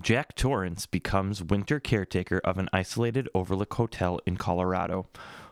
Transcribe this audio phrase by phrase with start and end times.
[0.00, 5.06] Jack Torrance becomes winter caretaker of an isolated overlook hotel in Colorado.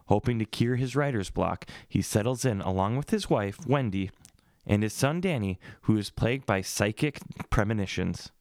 [0.07, 4.10] Hoping to cure his writer's block, he settles in along with his wife, Wendy,
[4.66, 7.20] and his son, Danny, who is plagued by psychic
[7.50, 8.32] premonitions.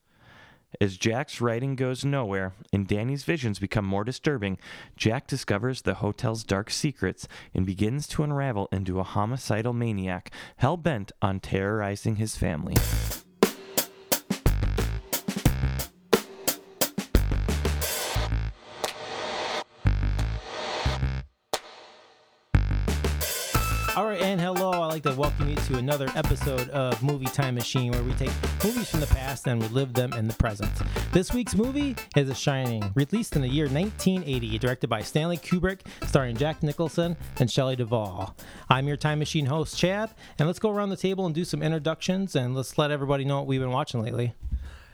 [0.79, 4.57] As Jack's writing goes nowhere and Danny's visions become more disturbing,
[4.95, 10.77] Jack discovers the hotel's dark secrets and begins to unravel into a homicidal maniac hell
[10.77, 12.75] bent on terrorizing his family.
[24.91, 28.29] Like to welcome you to another episode of Movie Time Machine, where we take
[28.61, 30.69] movies from the past and relive them in the present.
[31.13, 35.79] This week's movie is The Shining, released in the year 1980, directed by Stanley Kubrick,
[36.07, 38.35] starring Jack Nicholson and Shelley Duvall.
[38.67, 41.63] I'm your Time Machine host, Chad, and let's go around the table and do some
[41.63, 44.33] introductions, and let's let everybody know what we've been watching lately.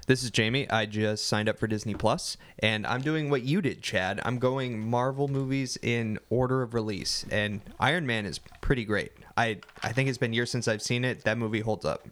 [0.05, 0.70] This is Jamie.
[0.70, 4.22] I just signed up for Disney Plus, and I'm doing what you did, Chad.
[4.24, 9.12] I'm going Marvel movies in order of release, and Iron Man is pretty great.
[9.38, 11.24] I I think it's been years since I've seen it.
[11.24, 12.05] That movie holds up.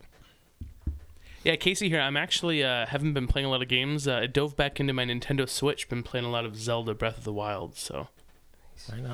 [1.43, 1.99] Yeah, Casey here.
[1.99, 4.07] I'm actually uh, haven't been playing a lot of games.
[4.07, 5.89] Uh, I dove back into my Nintendo Switch.
[5.89, 7.75] Been playing a lot of Zelda Breath of the Wild.
[7.75, 8.07] So
[8.91, 9.13] I know.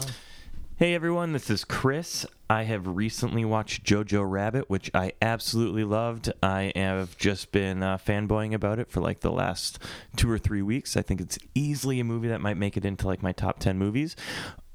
[0.82, 2.26] Hey everyone, this is Chris.
[2.50, 6.34] I have recently watched Jojo Rabbit, which I absolutely loved.
[6.42, 9.78] I have just been uh, fanboying about it for like the last
[10.16, 10.98] two or three weeks.
[10.98, 13.78] I think it's easily a movie that might make it into like my top 10
[13.78, 14.16] movies.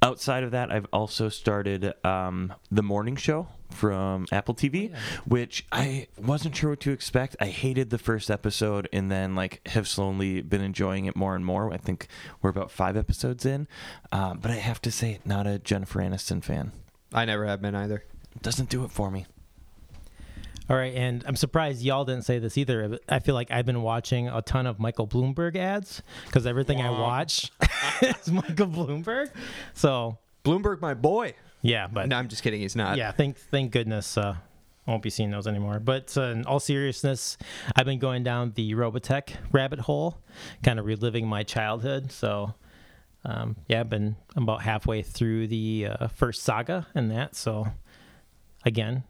[0.07, 4.95] Outside of that, I've also started um, The Morning Show from Apple TV,
[5.27, 7.35] which I wasn't sure what to expect.
[7.41, 11.45] I hated the first episode and then like have slowly been enjoying it more and
[11.45, 11.75] more.
[11.75, 12.07] I think
[12.41, 13.67] we're about five episodes in,
[14.13, 16.71] uh, but I have to say, not a Jennifer Aniston fan.
[17.13, 18.05] I never have been either.
[18.41, 19.27] Doesn't do it for me.
[20.69, 22.99] All right, and I'm surprised y'all didn't say this either.
[23.09, 26.91] I feel like I've been watching a ton of Michael Bloomberg ads because everything I
[26.91, 27.53] watch
[28.03, 29.31] is Michael Bloomberg.
[29.75, 31.35] So Bloomberg, my boy.
[31.63, 32.61] yeah, but No, I'm just kidding.
[32.61, 32.97] He's not.
[32.97, 34.35] yeah, thank thank goodness uh,
[34.87, 35.79] I won't be seeing those anymore.
[35.79, 37.39] But uh, in all seriousness,
[37.77, 40.19] I've been going down the Robotech rabbit hole,
[40.65, 42.11] kind of reliving my childhood.
[42.11, 42.55] So
[43.25, 47.37] um, yeah, I've been I'm about halfway through the uh, first saga in that.
[47.37, 47.69] So
[48.65, 49.05] again,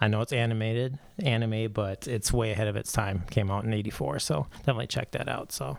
[0.00, 3.24] I know it's animated anime, but it's way ahead of its time.
[3.30, 5.52] Came out in '84, so definitely check that out.
[5.52, 5.78] So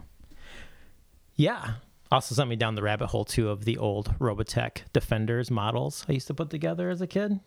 [1.35, 1.75] yeah.
[2.11, 6.13] Also sent me down the rabbit hole too of the old Robotech Defenders models I
[6.13, 7.39] used to put together as a kid.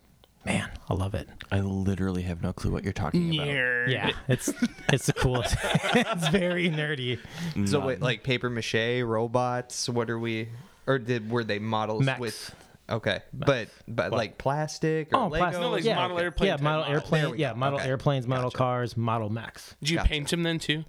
[0.45, 1.29] Man, I love it.
[1.51, 3.47] I literally have no clue what you're talking about.
[3.47, 4.51] Yeah, it's
[4.91, 5.55] it's the coolest.
[5.63, 7.19] it's very nerdy.
[7.53, 9.87] Mm, so um, wait, like paper mache robots?
[9.87, 10.49] What are we?
[10.85, 12.19] Or did were they models Mechs.
[12.19, 12.55] with?
[12.89, 15.37] Okay, but but like plastic or Oh, Lego?
[15.45, 15.61] plastic.
[15.61, 16.93] No, like yeah, model airplane Yeah, model models.
[16.93, 17.37] airplane.
[17.39, 17.87] Yeah, model Okay.
[17.89, 18.57] airplanes, model Gotcha.
[18.57, 19.75] cars, model Max.
[19.79, 20.09] did you Gotcha.
[20.09, 20.83] paint them then too?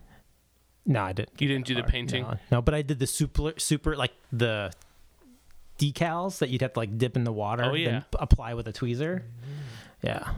[0.86, 1.40] No, I didn't.
[1.40, 2.24] You didn't do the Or- painting.
[2.24, 4.72] No, no, but I did the super super like the
[5.78, 7.90] decals that you'd have to like dip in the water Oh, yeah.
[7.90, 9.22] then p- apply with a tweezer.
[10.02, 10.34] Yeah.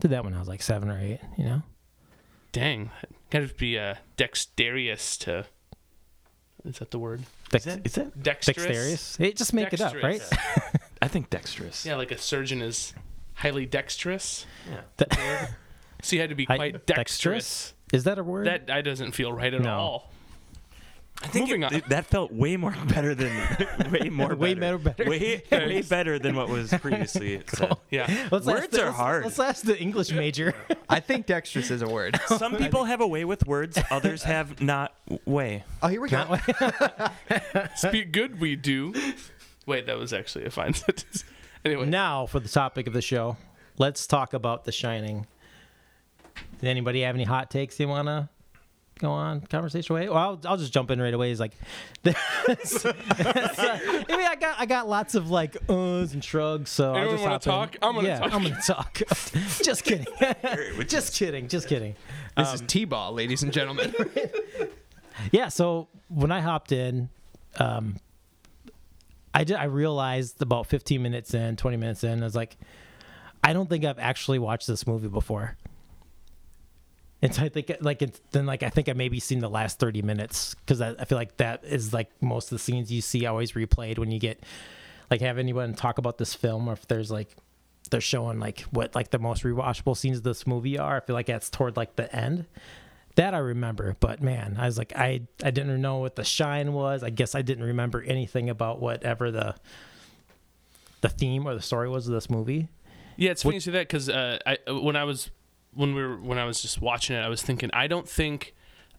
[0.00, 1.62] Did that when I was like 7 or 8, you know.
[2.52, 2.90] Dang,
[3.30, 5.46] gotta be uh, dexterous to.
[6.64, 7.22] Is that the word?
[7.50, 8.22] Dex- Is that, is that?
[8.22, 8.56] Dexterous.
[8.66, 9.16] dexterous.
[9.16, 10.20] Hey, just make it up, right?
[10.20, 10.72] Dexterous.
[11.00, 11.84] I think dexterous.
[11.86, 12.92] Yeah, like a surgeon is
[13.34, 14.46] highly dexterous.
[14.70, 14.80] Yeah.
[14.96, 15.48] De-
[16.00, 17.74] So you had to be I- quite dexterous.
[17.92, 18.46] Is that a word?
[18.46, 19.74] That that doesn't feel right at No.
[19.74, 20.12] all.
[21.20, 21.74] I think Moving it- on.
[21.74, 23.32] it- that felt way more better than
[23.90, 25.10] way more Way better, better, better.
[25.10, 27.76] way way better than what was previously said.
[27.90, 28.28] Yeah.
[28.30, 29.24] Let's Words the- are let's- hard.
[29.24, 30.54] Let's ask the English major.
[30.88, 32.20] I think dexterous is a word.
[32.28, 34.94] Some people have a way with words, others have not
[35.24, 35.64] way.
[35.82, 36.38] Oh, here we go.
[37.74, 38.94] Speak good, we do.
[39.68, 41.24] Wait, that was actually a fine sentence.
[41.62, 43.36] Anyway, now for the topic of the show.
[43.76, 45.26] Let's talk about The Shining.
[46.58, 48.30] Did anybody have any hot takes you want to
[48.98, 50.08] go on conversation away?
[50.08, 51.30] Well, I'll, I'll just jump in right away.
[51.30, 51.52] It's like,
[52.04, 56.70] it's, I mean, I got I got lots of like uhs and shrugs.
[56.70, 57.52] So I'll Anyone just wanna hop in.
[57.52, 57.76] talk?
[57.82, 58.34] I'm gonna yeah, talk.
[58.34, 59.02] I'm gonna talk.
[59.62, 60.06] just kidding.
[60.86, 61.46] just kidding.
[61.46, 61.94] Just kidding.
[62.38, 63.94] This is T-ball, ladies and gentlemen.
[65.30, 67.10] Yeah, so when I hopped in,
[67.58, 67.96] um,
[69.38, 72.56] I did, I realized about 15 minutes in, 20 minutes in, I was like,
[73.44, 75.56] I don't think I've actually watched this movie before.
[77.22, 79.78] And so I think like it's, then like I think I maybe seen the last
[79.78, 83.00] 30 minutes because I, I feel like that is like most of the scenes you
[83.00, 84.42] see always replayed when you get
[85.08, 87.36] like have anyone talk about this film or if there's like
[87.90, 90.96] they're showing like what like the most rewatchable scenes of this movie are.
[90.96, 92.46] I feel like that's toward like the end.
[93.18, 96.72] That I remember, but man, I was like, I I didn't know what the shine
[96.72, 97.02] was.
[97.02, 99.56] I guess I didn't remember anything about whatever the
[101.00, 102.68] the theme or the story was of this movie.
[103.16, 105.30] Yeah, it's funny you say that because uh, I when I was
[105.74, 108.54] when we were when I was just watching it, I was thinking I don't think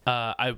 [0.06, 0.58] uh, I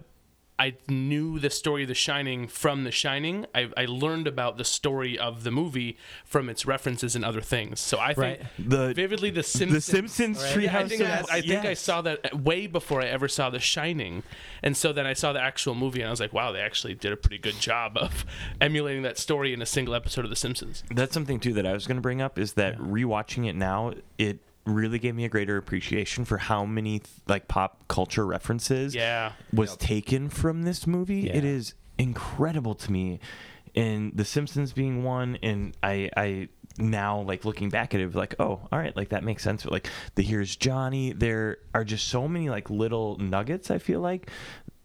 [0.62, 3.48] I knew the story of The Shining from The Shining.
[3.56, 7.80] I, I learned about the story of the movie from its references and other things.
[7.80, 8.42] So I think Right.
[8.60, 9.88] The vividly The Simpsons.
[9.88, 10.56] the Simpsons Right.
[10.56, 10.76] Treehouse.
[10.76, 14.22] I think, I, I, think I saw that way before I ever saw The Shining,
[14.62, 16.94] and so then I saw the actual movie, and I was like, "Wow, they actually
[16.94, 18.24] did a pretty good job of
[18.62, 21.74] emulating that story in a single episode of The Simpsons." That's something too that I
[21.74, 25.30] was going to bring up is that rewatching it now, it really gave me a
[25.30, 31.30] greater appreciation for how many like pop culture references Yeah, was taken from this movie.
[31.30, 31.50] It Yeah.
[31.50, 33.20] is incredible to me,
[33.76, 38.34] and The Simpsons being one, and I I now like looking back at it like
[38.40, 42.08] oh all right like that makes sense but like the here's johnny there are just
[42.08, 44.32] so many like little nuggets i feel like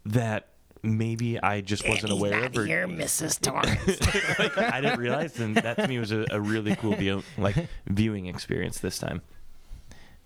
[0.05, 0.49] that
[0.83, 3.39] maybe i just wasn't aware of or Mrs.
[3.39, 4.37] Torrance.
[4.39, 7.55] like, I didn't realize, and that to me was a, a really cool view, like
[7.87, 9.21] viewing experience this time.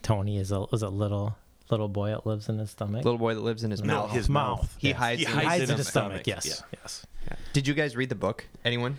[0.01, 1.35] Tony is a is a little
[1.69, 3.05] little boy that lives in his stomach.
[3.05, 4.11] Little boy that lives in his No, mouth.
[4.11, 4.75] his mouth.
[4.77, 4.97] He yes.
[4.97, 5.19] hides.
[5.21, 6.11] He in hides hides in in his his stomach.
[6.23, 6.79] stomach, Yes, yeah.
[6.83, 7.05] yes.
[7.53, 8.45] Did you guys read the book?
[8.65, 8.97] Anyone?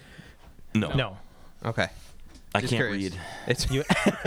[0.75, 1.17] No, No,
[1.65, 1.89] Okay.
[2.55, 3.13] I Just can't curious.
[3.15, 3.21] read.
[3.47, 3.85] It's You-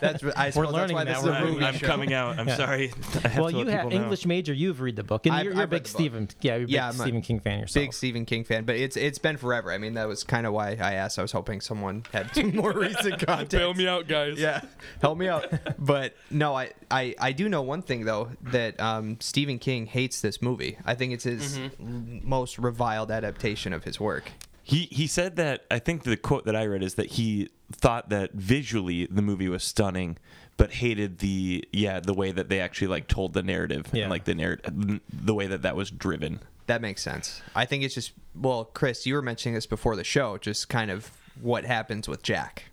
[0.00, 1.86] that's I suppose learning that's why that this is a we're- movie I'm show.
[1.86, 2.38] coming out.
[2.38, 2.56] I'm Yeah.
[2.56, 2.92] sorry.
[3.24, 4.04] I have well, to let you have people know.
[4.04, 4.52] English major.
[4.52, 6.00] You've read the book, and I've- you're, you're a I've read big the book.
[6.00, 6.28] Stephen.
[6.40, 7.82] Yeah, you're a big Yeah, I'm a Stephen King fan yourself.
[7.84, 9.72] Big Stephen King fan, but it's it's been forever.
[9.72, 11.18] I mean, that was kind of why I asked.
[11.18, 13.50] I was hoping someone had some more recent content.
[13.50, 14.38] bail me out, guys.
[14.38, 14.60] yeah,
[15.00, 15.46] help me out.
[15.78, 20.20] But no, I, I, I do know one thing though that um, Stephen King hates
[20.20, 20.78] this movie.
[20.84, 24.30] I think it's his l- most reviled adaptation of his work.
[24.68, 28.10] He he said that I think the quote that I read is that he thought
[28.10, 30.18] that visually the movie was stunning,
[30.58, 34.02] but hated the yeah the way that they actually like told the narrative Yeah.
[34.02, 36.40] and like the narrative the way that that was driven.
[36.66, 37.40] That makes sense.
[37.54, 40.90] I think it's just well, Chris, you were mentioning this before the show, just kind
[40.90, 41.10] of
[41.40, 42.64] what happens with Jack.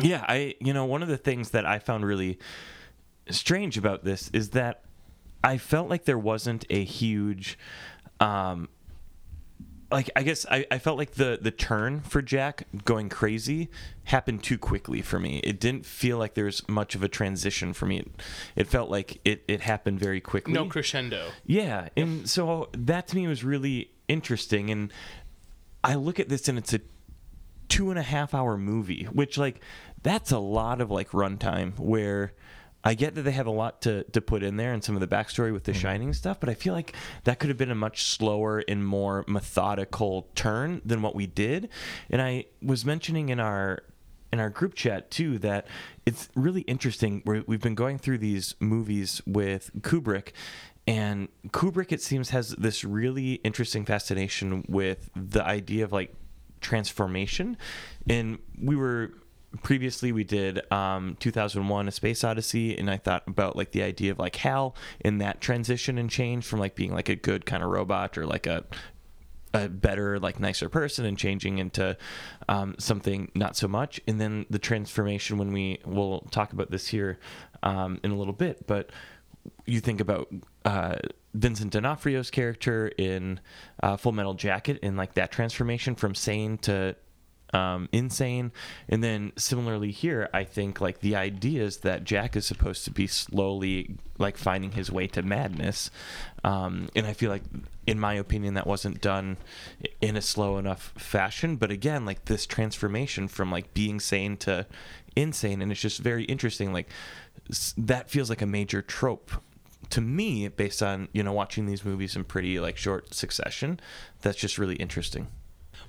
[0.00, 2.38] Yeah, I you know one of the things that I found really
[3.30, 4.82] strange about this is that
[5.42, 7.58] I felt like there wasn't a huge
[8.20, 8.68] um
[9.92, 13.68] like I guess I, I felt like the the turn for Jack going crazy
[14.04, 15.38] happened too quickly for me.
[15.44, 17.98] It didn't feel like there was much of a transition for me.
[17.98, 18.10] It,
[18.56, 20.54] it felt like it, it happened very quickly.
[20.54, 21.30] No crescendo.
[21.46, 24.70] Yeah, and so that to me was really interesting.
[24.70, 24.92] And
[25.84, 26.80] I look at this and it's a
[27.68, 29.60] two and a half hour movie, which like
[30.02, 31.78] that's a lot of like runtime.
[31.78, 32.32] Where
[32.84, 35.00] I get that they have a lot to to put in there and some of
[35.00, 35.80] the backstory with the mm-hmm.
[35.80, 36.94] Shining stuff, but I feel like
[37.24, 41.68] that could have been a much slower and more methodical turn than what we did.
[42.10, 43.82] And I was mentioning in our
[44.32, 45.66] in our group chat too that
[46.06, 47.22] it's really interesting.
[47.24, 50.32] We're, we've been going through these movies with Kubrick,
[50.86, 56.14] and Kubrick it seems has this really interesting fascination with the idea of like
[56.60, 57.56] transformation.
[58.08, 59.12] And we were
[59.62, 64.10] previously we did um, 2001 a space odyssey and i thought about like the idea
[64.10, 67.62] of like hal in that transition and change from like being like a good kind
[67.62, 68.64] of robot or like a
[69.54, 71.94] a better like nicer person and changing into
[72.48, 74.00] um, something not so much.
[74.08, 77.18] And then the transformation when we will talk about this here
[77.62, 78.90] um, in a little bit but
[79.66, 80.28] you think about
[80.64, 80.96] uh,
[81.34, 83.40] Vincent D'Onofrio's character in
[83.82, 86.94] uh, Full Metal Jacket and like that transformation from sane to
[87.52, 88.52] um, insane.
[88.88, 92.90] And then similarly here, I think like the idea is that Jack is supposed to
[92.90, 95.90] be slowly like finding his way to madness.
[96.44, 97.42] Um, and I feel like,
[97.86, 99.36] in my opinion, that wasn't done
[100.00, 101.56] in a slow enough fashion.
[101.56, 104.66] But again, like this transformation from like being sane to
[105.14, 106.72] insane, and it's just very interesting.
[106.72, 106.88] Like
[107.76, 109.30] that feels like a major trope
[109.90, 113.78] to me based on you know watching these movies in pretty like short succession
[114.22, 115.26] that's just really interesting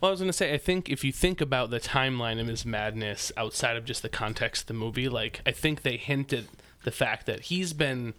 [0.04, 2.48] Well, I was going to say, I think if you think about the timeline of
[2.48, 6.50] his madness outside of just the context of the movie, like, I think they hinted
[6.84, 8.14] the fact that he's been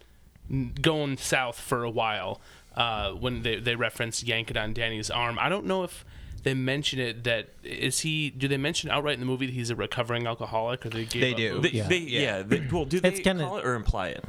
[0.81, 2.41] going south for a while
[2.75, 5.37] uh, when they, they reference yank it on Danny's arm.
[5.39, 6.03] I don't know if
[6.41, 9.69] they mention it that is he do they mention outright in the movie that he's
[9.69, 11.61] a recovering alcoholic or they gave They up do.
[11.61, 11.71] booze?
[11.71, 11.87] they, Yeah.
[11.87, 14.23] they, yeah, they, well do they It's kinda- call it or imply it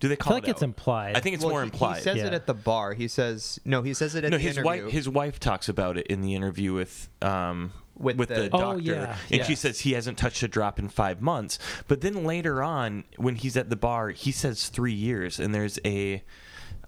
[0.00, 0.66] do they I call feel like it it's out?
[0.66, 1.16] implied.
[1.16, 2.34] i think it's Well, more he- implied He says it Yeah.
[2.34, 2.94] at the bar.
[2.94, 3.82] He says no.
[3.82, 4.84] He says it at no the his interview.
[4.84, 8.50] wife his wife talks about it in the interview with um With with, the- the,
[8.52, 9.60] Oh, doctor yeah, and she yes.
[9.60, 13.56] says he hasn't touched a drop in five months but then later on when he's
[13.56, 16.22] at the bar he says three years and there's a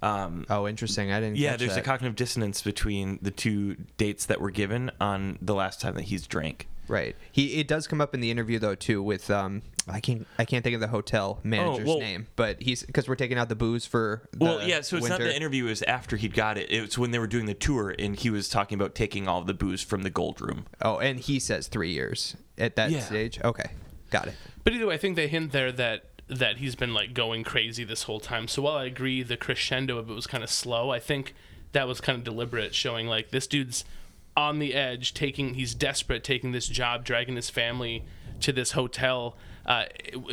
[0.02, 1.12] um oh, interesting.
[1.12, 1.36] I didn't.
[1.36, 5.54] yeah catch there's a cognitive dissonance between the two dates that were given on the
[5.54, 7.16] last time that he's drank Right.
[7.32, 10.44] He it does come up in the interview though too with um I can't I
[10.44, 13.54] can't think of the hotel manager's well- name, but he's because we're taking out the
[13.56, 14.82] booze for the Well, yeah.
[14.82, 16.70] So it's not the interview; it was after he'd got it.
[16.70, 19.40] It was when they were doing the tour, and he was talking about taking all
[19.40, 20.66] the booze from the gold room.
[20.82, 23.00] Oh, and he says three years at that Yeah.
[23.00, 23.40] stage.
[23.42, 23.70] Okay,
[24.10, 24.34] got it.
[24.62, 27.84] But either way, I think they hint there that that he's been like going crazy
[27.84, 28.48] this whole time.
[28.48, 31.34] So while I agree the crescendo of it was kind of slow, I think
[31.72, 33.86] that was kind of deliberate, showing like this dude's
[34.36, 38.04] on the edge, taking he's desperate, taking this job, dragging his family
[38.40, 39.36] to this hotel.
[39.64, 39.84] Uh,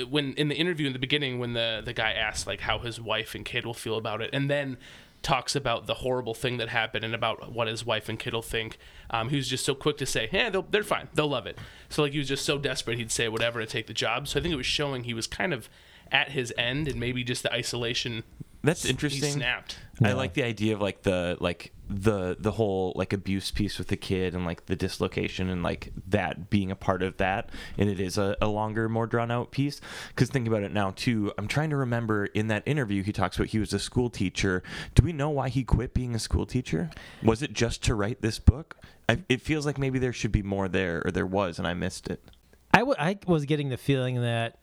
[0.10, 3.00] when in the interview in the beginning, when the the guy asked like how his
[3.00, 4.77] wife and kid will feel about it, and then
[5.22, 8.41] talks about the horrible thing that happened and about what his wife and kid will
[8.41, 8.77] think.
[9.10, 11.10] Um, he was just so quick to say, "Yeah, they'll, they're fine.
[11.13, 11.58] They'll love it."
[11.89, 14.27] So like he was just so desperate, he'd say whatever to take the job.
[14.27, 15.70] So I think it was showing he was kind of
[16.12, 18.24] at his end, and maybe just the isolation.
[18.63, 19.22] That's interesting.
[19.22, 19.41] He interesting.
[19.41, 19.77] snapped.
[20.01, 23.88] I like the idea of like the like the the whole like abuse piece with
[23.88, 27.50] the kid and like the dislocation and like that being a part of that.
[27.77, 29.81] And it is a, a longer more drawn out piece.
[30.10, 33.38] Because think about it now too i'm trying to remember in that interview he talks
[33.38, 34.62] about he was a school teacher.
[34.93, 36.91] Do we know why he quit being a school teacher?
[37.24, 38.77] Was it just to write this book?
[39.08, 41.74] I, it feels like maybe there should be more there or there was and i
[41.74, 42.24] missed it.
[42.72, 44.60] I, w- I was getting the feeling that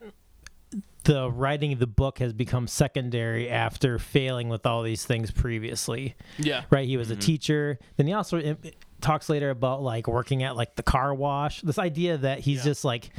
[1.07, 6.15] the writing of the book has become secondary after failing with all these things previously.
[6.37, 6.63] Yeah.
[6.69, 6.85] Right?
[6.85, 7.21] He was a mm-hmm.
[7.21, 7.79] teacher.
[7.95, 8.57] Then he also im-
[8.99, 11.61] talks later about like working at like the car wash.
[11.61, 12.63] This idea that he's Yeah.
[12.65, 13.09] just like,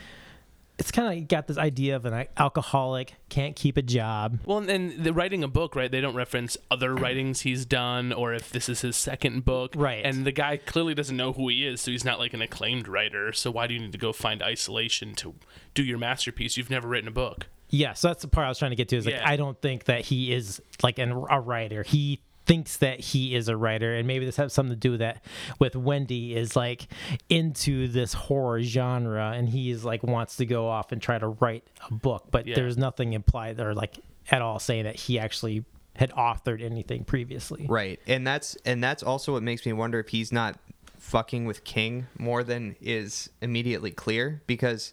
[0.78, 4.38] it's kind of got this idea of an alcoholic, can't keep a job.
[4.44, 5.90] Well, and the writing a book, right?
[5.90, 10.04] They don't reference other writings he's done, or if this is his second book, Right.
[10.04, 12.86] And the guy clearly doesn't know who he is, so he's not like an acclaimed
[12.86, 13.32] writer.
[13.32, 15.36] So why do you need to go find isolation to
[15.72, 16.58] do your masterpiece?
[16.58, 17.46] You've never written a book.
[17.70, 18.96] Yeah, so that's the part I was trying to get to.
[18.96, 19.28] Is like Yeah.
[19.28, 21.82] I don't think that he is like an, a writer.
[21.82, 25.00] He thinks that he is a writer, and maybe this has something to do with
[25.00, 25.22] that
[25.58, 26.88] with Wendy is like
[27.28, 31.64] into this horror genre, and he's like wants to go off and try to write
[31.90, 32.54] a book, but Yeah.
[32.54, 33.98] there's nothing implied or like
[34.30, 35.64] at all saying that he actually
[35.96, 37.66] had authored anything previously.
[37.68, 38.00] Right.
[38.06, 40.58] And that's and that's also what makes me wonder if he's not
[40.98, 44.92] fucking with King more than is immediately clear because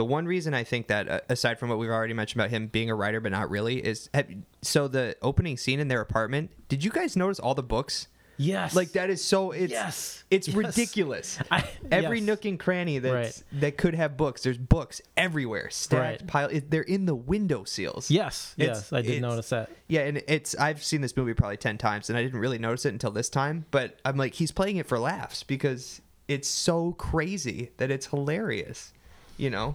[0.00, 2.68] the one reason I think that uh, aside from what we've already mentioned about him
[2.68, 4.28] being a writer but not really is have,
[4.62, 8.08] so the opening scene in their apartment, did you guys notice all the books?
[8.38, 10.24] Yes, Like that is so it's Yes.
[10.30, 10.56] it's Yes.
[10.56, 11.38] ridiculous.
[11.50, 12.26] I- Every yes.
[12.26, 13.12] nook and cranny that's
[13.52, 13.60] Right.
[13.60, 14.42] that could have books.
[14.42, 16.26] There's books everywhere, stacked Right.
[16.26, 16.48] pile.
[16.48, 18.10] It, they're in the window seals.
[18.10, 19.68] Yes, It's- yes, I did notice that.
[19.88, 22.86] Yeah, and it's I've seen this movie probably ten times, and I didn't really notice
[22.86, 23.66] it until this time.
[23.70, 28.94] But I'm like, he's playing it for laughs because it's so crazy that it's hilarious.
[29.36, 29.74] You know?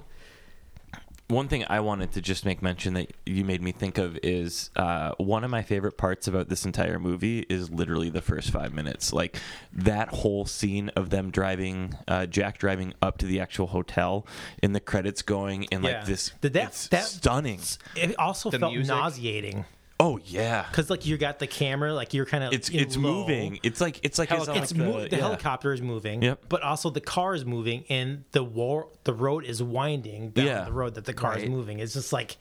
[1.27, 4.69] One thing I wanted to just make mention that you made me think of is
[4.75, 8.75] uh, one of my favorite parts about this entire movie is literally the first five
[8.75, 9.11] minutes.
[9.11, 9.37] Like
[9.73, 14.27] that whole scene of them driving, uh, Jack driving up to the actual hotel,
[14.61, 15.97] and the credits going, and Yeah.
[15.97, 16.31] like this.
[16.41, 17.59] Did that- it's that- stunning.
[17.95, 18.95] It also The felt music?
[18.95, 19.65] nauseating
[19.99, 23.59] Oh yeah, because like you got the camera, like you're kind of it's it's moving.
[23.63, 24.61] It's like it's like Helicopter.
[24.61, 25.21] It's like mo- a- the yeah.
[25.21, 26.45] helicopter is moving, Yep.
[26.49, 30.63] but also the car is moving, and the war the road is winding down Yeah.
[30.65, 31.79] the road that the car is moving.
[31.79, 32.35] It's just like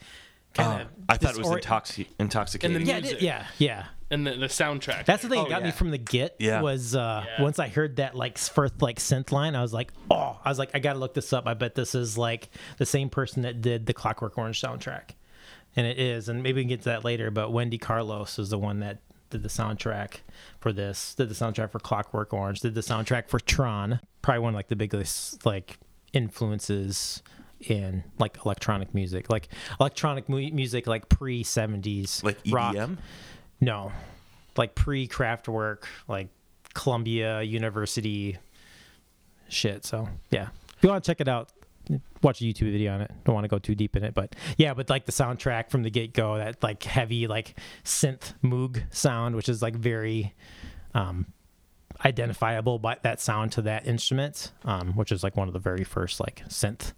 [0.58, 0.88] Uh, kind of.
[1.08, 2.76] I thought it was intoxi- intoxicating.
[2.76, 3.20] And the Yeah, music.
[3.23, 3.87] yeah, yeah.
[4.11, 5.04] And the, the soundtrack.
[5.06, 6.61] That's the thing Oh, that got me from the get Yeah.
[6.61, 7.42] was uh, Yeah.
[7.42, 10.58] once I heard that like first like synth line, I was like, oh, I was
[10.58, 11.46] like, I gotta look this up.
[11.49, 15.11] I bet this is like the same person that did the Clockwork Orange soundtrack,
[15.76, 16.28] and it is.
[16.28, 17.31] And maybe we can get to that later.
[17.31, 18.99] But Wendy Carlos is the one that
[19.31, 20.19] did the soundtrack
[20.61, 21.14] for this.
[21.14, 22.61] Did the soundtrack for Clockwork Orange.
[22.61, 24.00] Did the soundtrack for Tron.
[24.23, 25.78] Probably one of like the biggest like
[26.12, 27.23] influences
[27.61, 29.49] in like electronic music, like
[29.81, 32.75] electronic mu- music, like pre seventies, like E rock.
[32.75, 32.99] EDM.
[33.61, 33.93] No,
[34.57, 36.28] like pre Kraftwerk, like
[36.75, 38.38] Columbia University
[39.49, 39.85] shit.
[39.85, 41.50] So yeah, if you want to check it out,
[42.25, 43.11] watch a YouTube video on it.
[43.25, 45.83] Don't want to go too deep in it, but yeah, but like the soundtrack from
[45.83, 47.54] the get go, that like heavy like
[47.85, 50.35] synth moog sound, which is like very
[50.95, 51.26] um,
[52.04, 55.85] identifiable by that sound to that instrument, um, which is like one of the very
[55.85, 56.93] first like synth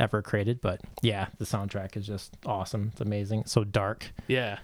[0.00, 0.60] ever created.
[0.60, 2.88] But yeah, the soundtrack is just awesome.
[2.92, 3.40] It's amazing.
[3.40, 4.12] It's so dark.
[4.26, 4.58] Yeah.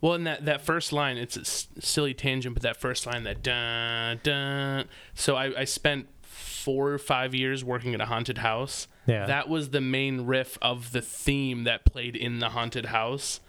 [0.00, 1.44] Well, in that, that first line, it's a
[1.80, 4.86] silly tangent, but that first line, that dun dun.
[5.14, 8.88] So I, I spent four or five years working at a haunted house.
[9.06, 9.26] Yeah.
[9.26, 13.40] That was the main riff of the theme that played in the haunted house.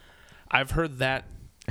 [0.50, 1.26] I've heard that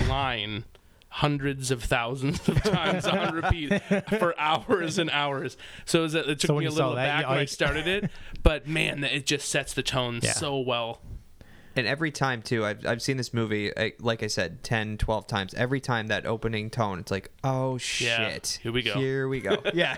[0.09, 0.65] line
[1.09, 3.83] hundreds of thousands of times on repeat
[4.19, 5.57] for hours and hours.
[5.85, 7.87] So it, was, it took So me a little that, back you- when I started
[7.87, 8.11] it,
[8.43, 10.33] but man, it just sets the tone Yeah.
[10.33, 11.01] so well.
[11.75, 15.27] And every time too, I've I've seen this movie uh, like I said 10, 12
[15.27, 15.55] times.
[15.55, 18.93] Every time that opening tone, it's like, oh Yeah, shit, here we go.
[18.95, 19.57] here we go.
[19.75, 19.97] yeah,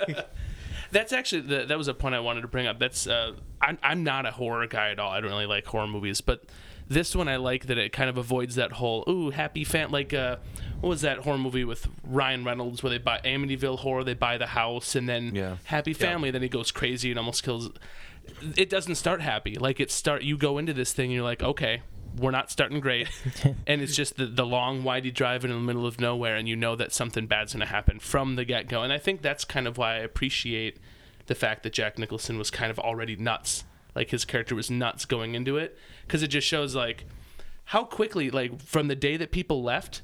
[0.94, 2.78] That's actually the, that was a point I wanted to bring up.
[2.78, 5.10] That's uh, I'm I'm not a horror guy at all.
[5.10, 6.44] I don't really like horror movies, but
[6.88, 10.12] this one I like that it kind of avoids that whole ooh happy fan like
[10.12, 10.36] uh
[10.80, 14.36] what was that horror movie with Ryan Reynolds where they buy Amityville horror they buy
[14.36, 15.56] the house and then Yeah.
[15.64, 17.70] happy family then he goes crazy and almost kills.
[18.56, 19.54] It doesn't start happy.
[19.56, 21.82] Like it start you go into this thing and you're like okay
[22.16, 23.08] we're not starting great,
[23.66, 26.56] and it's just the the long windy drive in the middle of nowhere, and you
[26.56, 28.82] know that something bad's going to happen from the get go.
[28.82, 30.78] And I think that's kind of why I appreciate
[31.26, 35.04] the fact that Jack Nicholson was kind of already nuts, like his character was nuts
[35.04, 37.04] going into it, because it just shows like
[37.66, 40.02] how quickly, like from the day that people left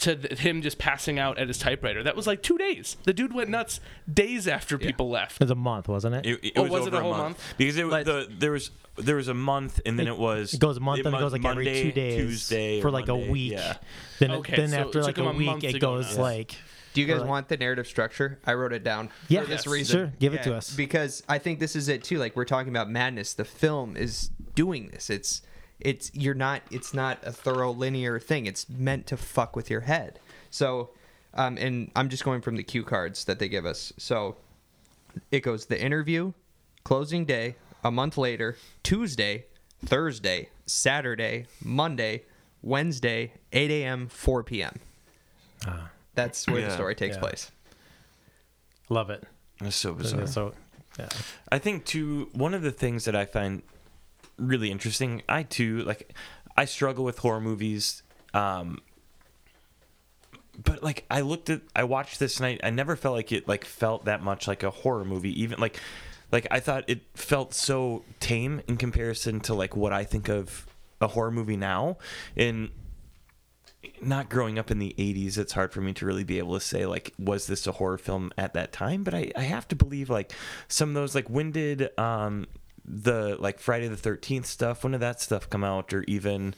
[0.00, 2.02] to th- him just passing out at his typewriter.
[2.02, 2.96] That was like two days.
[3.04, 3.80] The dude went nuts
[4.12, 5.34] days after people left.
[5.36, 6.26] It was a month, wasn't it?
[6.26, 7.54] It, it Oh, was, was it over a whole month?
[7.58, 10.60] Because it, But- the, there was there was a month, and then it, was It
[10.60, 13.28] goes a month, and it mon- goes like every two days Tuesday for like Monday,
[13.28, 13.52] a week.
[13.52, 13.76] Yeah.
[14.18, 16.18] Then, Okay, then so after like a a week, it to go goes nuts.
[16.18, 16.54] like
[16.92, 18.38] Do you guys Or, want the narrative structure?
[18.44, 19.08] I wrote it down.
[19.28, 19.40] Yeah.
[19.42, 19.66] for this Yes.
[19.72, 19.96] reason.
[19.98, 20.74] Sure, give it to us.
[20.74, 22.18] Because I think this is it too.
[22.18, 23.32] Like we're talking about madness.
[23.32, 25.08] The film is doing this.
[25.08, 25.40] It's
[25.80, 26.62] it's you're not.
[26.70, 28.46] It's not a thorough linear thing.
[28.46, 30.18] It's meant to fuck with your head.
[30.50, 30.90] So,
[31.34, 33.92] um, and I'm just going from the cue cards that they give us.
[33.96, 34.36] So,
[35.30, 36.32] it goes the interview,
[36.84, 39.44] closing day, a month later, Tuesday,
[39.84, 42.24] Thursday, Saturday, Monday,
[42.62, 44.78] Wednesday, 8 a.m., 4 p.m.
[46.14, 47.20] That's where the story takes Yeah.
[47.20, 47.50] place.
[48.88, 49.24] love it.
[49.62, 50.26] It's so bizarre.
[50.26, 50.52] So
[50.98, 51.08] yeah,
[51.52, 53.62] I think too one of the things that I find
[54.40, 56.14] really interesting, I too like
[56.56, 58.80] I struggle with horror movies um
[60.62, 63.64] but like I looked at I watched this night I never felt like it like
[63.64, 65.78] felt that much like a horror movie even like
[66.32, 70.66] like I thought it felt so tame in comparison to like what I think of
[71.00, 71.98] a horror movie now.
[72.36, 72.70] And
[74.02, 76.60] not growing up in the 80s it's hard for me to really be able to
[76.60, 79.02] say like was this a horror film at that time?
[79.04, 80.32] But i, I have to believe like
[80.68, 82.46] some of those like when did um
[82.92, 86.54] the like friday the 13th stuff when did that stuff come out or even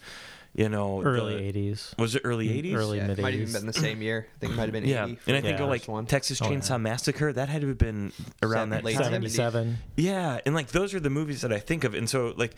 [0.55, 1.99] you know early the- '80s.
[1.99, 3.59] was it early mm, 80s Early Yeah, mid it might have even 80s.
[3.59, 4.27] been the same year.
[4.37, 5.65] I think it might have been yeah 80 and i think Yeah.
[5.65, 6.07] of like one.
[6.07, 6.57] texas Oh, yeah.
[6.59, 8.12] chainsaw massacre that had to have been
[8.43, 9.31] around Seven- that late time 70s.
[9.31, 9.79] '77.
[9.97, 12.55] yeah, and like those are the movies that I think of, and so like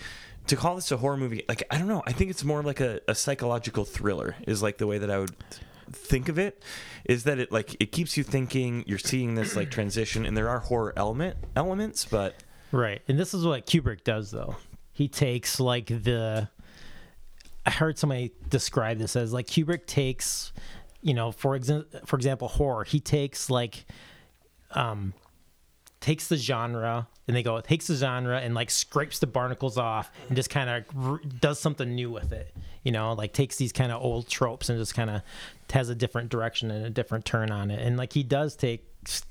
[0.48, 2.80] to call this a horror movie, like I don't know, I think it's more like
[2.80, 5.34] a, a psychological thriller is like the way that I would
[5.90, 6.62] think of it.
[7.06, 10.48] Is that it like it keeps you thinking, you're seeing this like transition, and there
[10.48, 12.42] are horror element elements, but
[12.74, 13.02] Right.
[13.06, 14.56] And this is what Kubrick does though.
[14.92, 16.48] He takes like the
[17.64, 20.52] I heard somebody describe this as like Kubrick takes,
[21.00, 22.82] you know, for example, for example, horror.
[22.82, 23.86] He takes like
[24.72, 25.14] um
[26.00, 30.10] takes the genre and they go takes the genre and like scrapes the barnacles off
[30.26, 33.72] and just kind of r- does something new with it you know like takes these
[33.72, 35.22] kind of old tropes and just kind of
[35.70, 38.84] has a different direction and a different turn on it and like he does take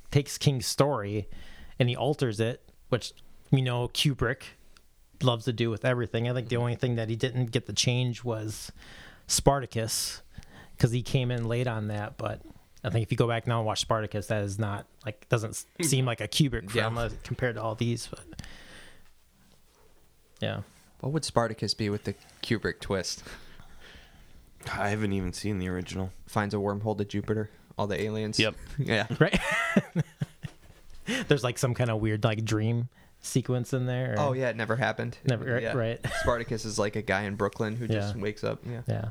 [0.09, 1.27] takes king's story
[1.77, 3.13] and he alters it which
[3.53, 4.41] we know kubrick
[5.21, 7.73] loves to do with everything i think the only thing that he didn't get the
[7.73, 8.71] change was
[9.27, 10.21] spartacus
[10.75, 12.41] because he came in late on that but
[12.85, 15.63] I think if you go back now and watch Spartacus, that is not like doesn't
[15.81, 18.07] seem like a Kubrick film uh, compared to all these.
[18.07, 18.41] But
[20.41, 20.63] yeah,
[20.99, 23.23] What would Spartacus be with the Kubrick twist?
[24.73, 26.11] I haven't even seen the original.
[26.27, 27.49] Finds a wormhole to Jupiter.
[27.77, 28.37] All the aliens.
[28.37, 28.55] Yep.
[28.77, 29.07] Yeah.
[29.17, 29.39] right.
[31.29, 32.89] There's like some kind of weird like dream
[33.23, 34.13] sequence in there.
[34.13, 35.17] or- Oh yeah, it never happened.
[35.25, 35.73] Never- right- Yeah.
[35.73, 35.99] right.
[36.21, 38.21] Spartacus is like a guy in Brooklyn who just Yeah.
[38.21, 38.59] wakes up.
[38.69, 38.81] Yeah.
[38.87, 39.05] yeah.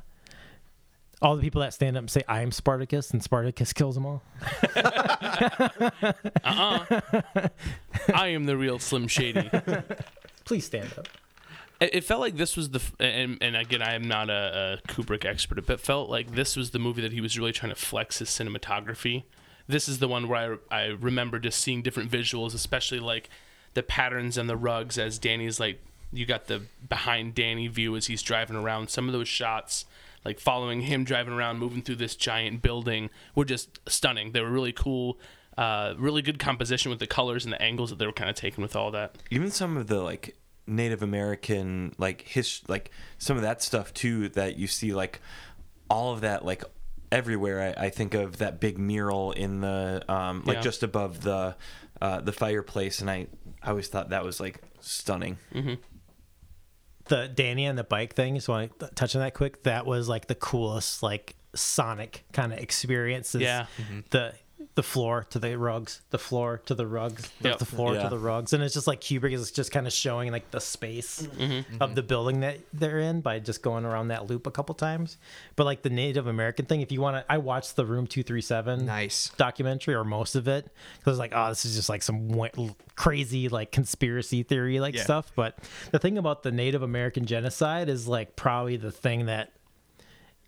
[1.20, 4.22] All the people that stand up and say I'm Spartacus and Spartacus kills them all.
[6.44, 7.00] Uh-uh.
[8.14, 9.50] I am the real Slim Shady.
[10.44, 11.08] Please stand up.
[11.80, 14.88] It, it felt like this was the, and, and again, I am not a, a
[14.88, 17.80] Kubrick expert, but felt like this was the movie that he was really trying to
[17.80, 19.24] flex his cinematography.
[19.68, 23.30] This is the one where I, I remember just seeing different visuals, especially like
[23.74, 25.80] the patterns and the rugs as Danny's like,
[26.12, 28.90] you got the behind Danny view as he's driving around.
[28.90, 29.86] Some of those shots,
[30.24, 34.32] like following him driving around, moving through this giant building, were just stunning.
[34.32, 35.18] They were really cool.
[35.56, 38.36] Uh, really good composition with the colors and the angles that they were kind of
[38.36, 39.16] taking with all that.
[39.30, 40.34] even some of the like
[40.66, 45.20] Native American like his like some of that stuff too that you see like
[45.90, 46.64] all of that like
[47.10, 47.74] everywhere.
[47.78, 50.62] I, I think of that big mural in the um like Yeah.
[50.62, 51.54] just above the
[52.00, 53.26] uh the fireplace, and I
[53.62, 55.38] I always thought that was like stunning.
[55.54, 55.74] Mm-hmm.
[57.06, 58.34] The Danny and the bike thing.
[58.34, 59.64] Just want to touch on that quick.
[59.64, 63.42] That was like the coolest like Sonic kind of experiences.
[63.42, 63.66] Yeah.
[63.80, 64.00] Mm-hmm.
[64.10, 64.34] The
[64.74, 67.58] the floor to the rugs, the floor to the rugs, the, Yep.
[67.58, 68.04] the floor Yeah.
[68.04, 70.60] to the rugs, and it's just like Kubrick is just kind of showing like the
[70.60, 71.42] space mm-hmm.
[71.42, 71.82] Mm-hmm.
[71.82, 75.18] of the building that they're in by just going around that loop a couple times.
[75.56, 78.22] But like the Native American thing, if you want to, I watched the Room Two
[78.22, 79.30] Three Seven Nice.
[79.36, 82.48] documentary or most of it because like oh this is just like some wa-
[82.96, 85.02] crazy like conspiracy theory like Yeah.
[85.04, 85.58] stuff but
[85.90, 89.52] the thing about the native american genocide is like probably the thing that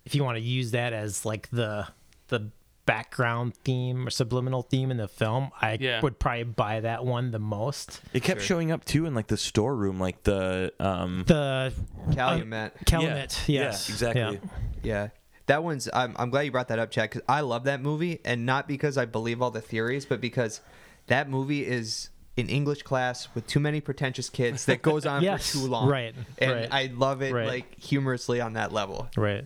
[0.05, 1.87] if you want to use that as like the
[2.27, 2.49] the
[2.85, 6.01] background theme or subliminal theme in the film, I Yeah.
[6.01, 8.01] would probably buy that one the most.
[8.13, 8.57] It kept Sure.
[8.57, 11.23] showing up too in like the storeroom, like the um.
[11.27, 11.73] The
[12.13, 12.73] Calumet.
[12.85, 14.21] Calumet, yeah, yes, yeah, exactly.
[14.21, 14.39] Yeah.
[14.83, 15.07] Yeah.
[15.47, 15.87] That one's.
[15.93, 18.67] I'm, I'm glad you brought that up, Chad, because I love that movie, and not
[18.67, 20.61] because I believe all the theories, but because
[21.07, 25.51] that movie is in English class with too many pretentious kids that goes on Yes,
[25.51, 25.87] for too long.
[25.87, 26.67] right, And right.
[26.71, 27.47] I love it Right.
[27.47, 29.07] like humorously on that level.
[29.15, 29.45] Right.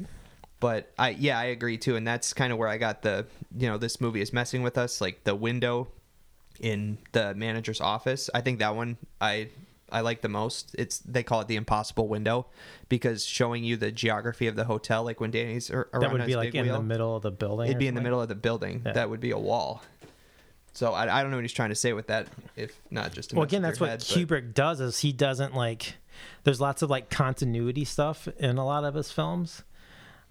[0.59, 3.25] But I yeah, I agree too, and that's kind of where I got the
[3.57, 5.87] you know this movie is messing with us, like the window
[6.59, 8.29] in the manager's office.
[8.33, 9.49] I think that one I
[9.91, 10.75] I like the most.
[10.77, 12.47] It's they call it the impossible window
[12.89, 16.25] because showing you the geography of the hotel, like when Danny's ar- around That would
[16.25, 17.67] be like in the middle of the building.
[17.67, 18.81] It'd be in the middle of the building.
[18.85, 18.93] Yeah.
[18.93, 19.81] That would be a wall.
[20.73, 23.31] So I, I don't know what he's trying to say with that, if not just
[23.31, 24.79] to Well, again, that's what head, but- Kubrick does.
[24.79, 25.95] Is he doesn't like.
[26.43, 29.63] There's lots of like continuity stuff in a lot of his films,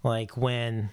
[0.03, 0.89] like when.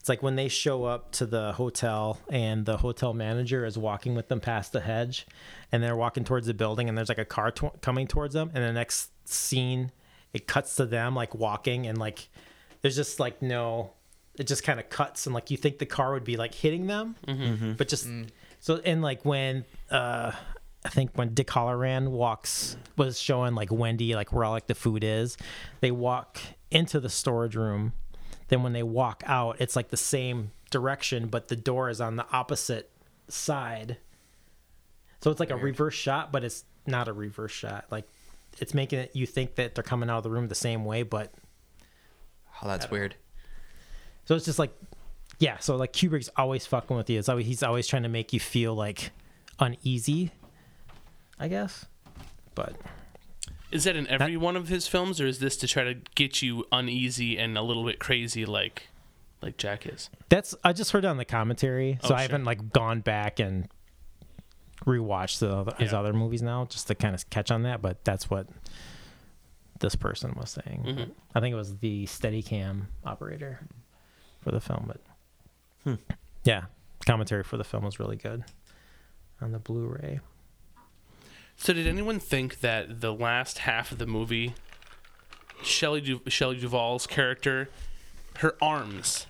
[0.00, 4.16] It's like when they show up to the hotel and the hotel manager is walking
[4.16, 5.28] with them past the hedge,
[5.70, 8.50] and they're walking towards the building, and there's like a car tw- coming towards them,
[8.52, 9.92] and the next scene,
[10.32, 12.28] it cuts to them like walking, and like
[12.80, 13.92] there's just like no,
[14.36, 16.88] it just kind of cuts, and like you think the car would be like hitting
[16.88, 17.14] them,
[17.76, 18.08] but just
[18.58, 20.32] so and like when uh
[20.84, 24.74] I think when Dick Hallorann walks was showing like Wendy like where all like the
[24.74, 25.36] food is,
[25.80, 26.38] they walk
[26.72, 27.92] into the storage room.
[28.52, 32.16] Then when they walk out, it's like the same direction, but the door is on
[32.16, 32.90] the opposite
[33.26, 33.96] side.
[35.22, 37.86] So it's like a reverse shot, but it's not a reverse shot.
[37.90, 38.06] Like
[38.58, 41.02] it's making it you think that they're coming out of the room the same way,
[41.02, 41.32] but
[42.62, 43.14] Oh, that's weird.
[44.26, 44.74] so it's just like,
[45.38, 45.56] yeah.
[45.58, 47.18] So like Kubrick's always fucking with you.
[47.18, 49.12] It's always he's always trying to make you feel like
[49.58, 50.30] uneasy,
[51.40, 51.86] I guess.
[52.54, 52.76] But
[53.72, 56.42] Is that in every one of his films, or is this to try to get
[56.42, 58.88] you uneasy and a little bit crazy, like
[59.40, 60.10] like Jack is?
[60.28, 62.22] that's I just heard it on the commentary, so Oh, I sure.
[62.32, 63.68] haven't like gone back and
[64.84, 65.98] rewatched the, other his Yeah.
[66.00, 67.80] other movies now just to kind of catch on that.
[67.82, 68.46] But that's what
[69.80, 70.84] this person was saying.
[70.86, 71.10] Mhm.
[71.34, 73.66] I think it was the Steadicam operator
[74.42, 75.00] for the film, but
[75.84, 76.00] Hmm.
[76.44, 76.66] yeah,
[77.06, 78.44] commentary for the film was really good
[79.40, 80.20] on the Blu-ray.
[81.56, 84.54] So, did anyone think that the last half of the movie,
[85.62, 87.68] Shelley du- Shelley Duvall's character,
[88.38, 89.26] her arms,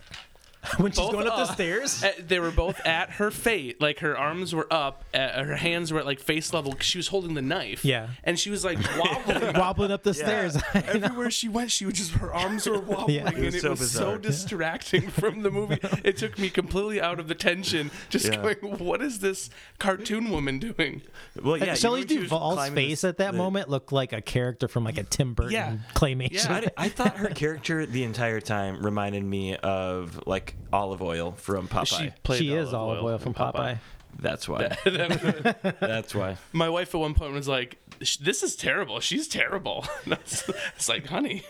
[0.77, 1.55] when she's Both going up the up.
[1.55, 2.05] stairs.
[2.05, 5.93] uh, they were both at her face, like her arms were up, uh, her hands
[5.93, 6.73] were at like face level.
[6.73, 7.85] 'cause She was holding the knife.
[7.85, 8.09] Yeah.
[8.25, 9.55] and she was like wobbling.
[9.55, 10.57] wobbling up the stairs.
[10.75, 13.29] Everywhere she went, she would just her arms were wobbling, Yeah.
[13.29, 14.19] It and was it so was so bizarre.
[14.19, 15.79] distracting from the movie.
[16.05, 17.91] It took me completely out of the tension.
[18.09, 18.37] Just Yeah.
[18.43, 21.03] going, what is this cartoon woman doing?
[21.43, 21.75] Well, yeah.
[21.75, 24.13] Shelley you when she was Duvall's climbing face the- at that the- moment looked like
[24.13, 25.77] a character from like a Tim Burton Yeah.
[25.95, 26.33] claymation.
[26.63, 26.69] Yeah.
[26.77, 31.69] I, I thought her character the entire time reminded me of like Olive Oyl from
[31.69, 31.85] Popeye.
[31.87, 33.79] She played she is Olive Oyl in from Popeye.
[34.19, 34.77] That's why.
[35.81, 36.37] That's why.
[36.53, 37.79] My wife at one point was like,
[38.21, 39.01] "This is terrible.
[39.01, 41.45] She's terrible." That's, it's like, honey,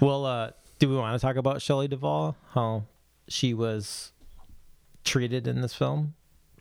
[0.00, 2.36] Well, uh, do we want to talk about Shelley Duvall?
[2.52, 2.84] How
[3.28, 4.12] she was
[5.04, 6.14] treated in this film?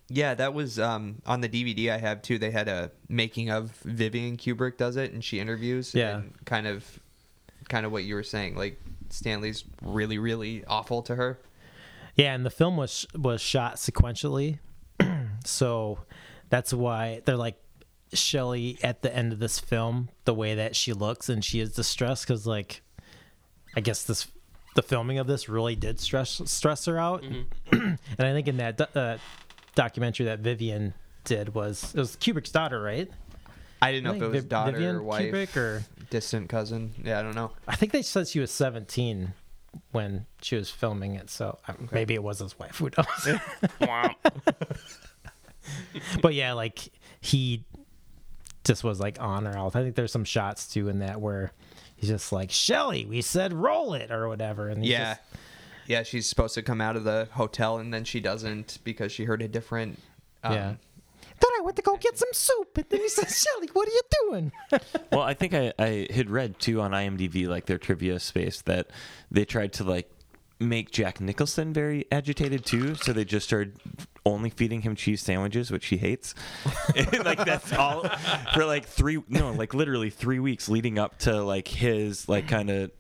[0.10, 2.38] Yeah, that was um, on the DVD I have too.
[2.38, 5.94] They had a making of Vivian Kubrick does it, and she interviews.
[5.94, 6.18] Yeah.
[6.18, 7.00] and kind of,
[7.68, 8.56] kind of what you were saying.
[8.56, 11.40] Like Stanley's really, really awful to her.
[12.16, 14.60] Yeah, and the film was was shot sequentially,
[15.46, 16.00] so
[16.50, 17.62] that's why they're like
[18.14, 21.74] Shelley at the end of this film, the way that she looks and she is
[21.74, 22.82] distressed because like,
[23.76, 24.28] I guess this
[24.76, 27.24] the filming of this really did stress stress her out,
[27.72, 29.18] and I think in that uh,
[29.76, 30.94] documentary that Vivian
[31.24, 33.10] did was it was Kubrick's daughter, right?
[33.82, 36.50] I didn't know I if it was Viv- daughter Vivian or wife, Kubrick or distant
[36.50, 36.94] cousin.
[37.04, 37.52] Yeah, I don't know.
[37.68, 39.34] I think they said she was 17
[39.92, 42.78] when she was filming it, so uh, maybe it was his wife.
[42.78, 43.40] Who knows?
[46.22, 46.90] but yeah, like
[47.22, 47.64] he
[48.64, 49.76] just was like on or off.
[49.76, 51.52] I think there's some shots too in that where
[51.96, 54.70] he's just like, Shelly, we said roll it or whatever.
[54.70, 55.22] And he's Yeah, just-
[55.88, 56.04] yeah.
[56.04, 59.42] She's supposed to come out of the hotel, and then she doesn't because she heard
[59.42, 60.00] a different.
[60.44, 60.74] Um, yeah.
[61.40, 63.92] Then I went to go get some soup, and then he says, Shelly, what are
[63.92, 64.52] you doing?
[65.12, 68.88] Well, I think I, I had read too on IMDb, like their trivia space, that
[69.32, 70.12] they tried to like
[70.60, 72.96] make Jack Nicholson very agitated too.
[72.96, 73.80] So they just started
[74.26, 76.36] only feeding him cheese sandwiches, which he hates.
[76.96, 78.08] and like that's all
[78.54, 82.70] for like three, no, like literally three weeks leading up to like his like kind
[82.70, 82.92] of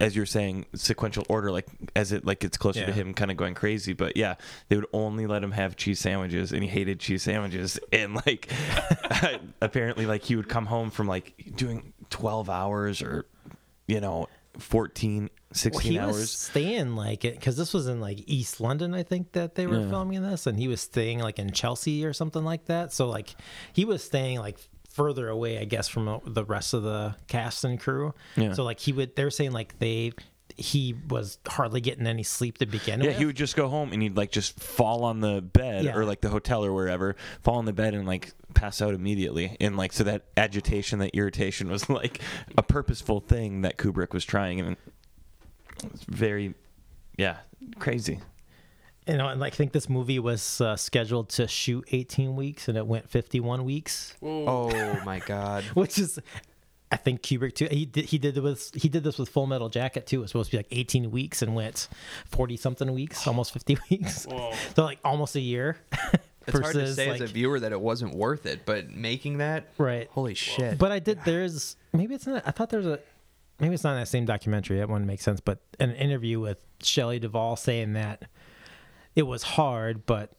[0.00, 3.36] as you're saying sequential order like as it like gets closer to him kind of
[3.36, 4.34] going crazy but yeah
[4.68, 8.50] they would only let him have cheese sandwiches and he hated cheese sandwiches and like
[9.60, 13.26] apparently like he would come home from like doing 12 hours or
[13.86, 16.16] you know 14, 16 he hours.
[16.16, 19.66] was staying like it because this was in like East London, I think that they
[19.66, 19.88] were Yeah.
[19.88, 22.92] filming this, and he was staying like in Chelsea or something like that.
[22.92, 23.34] So like
[23.72, 24.58] he was staying like
[24.90, 28.14] further away, I guess, from uh, the rest of the cast and crew.
[28.36, 28.52] Yeah.
[28.52, 30.12] So like he would, they were saying like they
[30.56, 33.14] he was hardly getting any sleep to begin Yeah, with.
[33.14, 35.96] Yeah, he would just go home and he'd like just fall on the bed Yeah.
[35.96, 39.56] or like the hotel or wherever, fall on the bed and like pass out immediately.
[39.60, 42.20] And like so that agitation, that irritation was like
[42.58, 44.76] a purposeful thing that Kubrick was trying and
[45.84, 46.54] it's very
[47.16, 47.38] yeah,
[47.78, 48.20] crazy.
[49.10, 52.68] You know, and like, I think this movie was uh, scheduled to shoot 18 weeks,
[52.68, 54.14] and it went 51 weeks.
[54.22, 54.70] Oh
[55.04, 55.64] my god.
[55.74, 56.18] which is
[56.92, 57.68] I think Kubrick too.
[57.70, 60.18] He did he did it with he did this with Full Metal Jacket too.
[60.18, 61.88] It was supposed to be like 18 weeks and went
[62.26, 64.24] 40 something weeks, almost 50 weeks.
[64.24, 64.52] Whoa.
[64.74, 65.76] So like almost a year.
[66.46, 69.38] It's hard to versus, say as a viewer that it wasn't worth it, but making
[69.38, 70.08] that, Right.
[70.10, 70.78] Holy shit!
[70.78, 71.22] But I did.
[71.22, 72.42] There's maybe it's not.
[72.46, 72.98] I thought there's a
[73.60, 74.78] maybe it's not in that same documentary.
[74.78, 75.38] That one makes sense.
[75.40, 78.24] But an interview with Shelley Duvall saying that
[79.16, 80.30] it was hard, but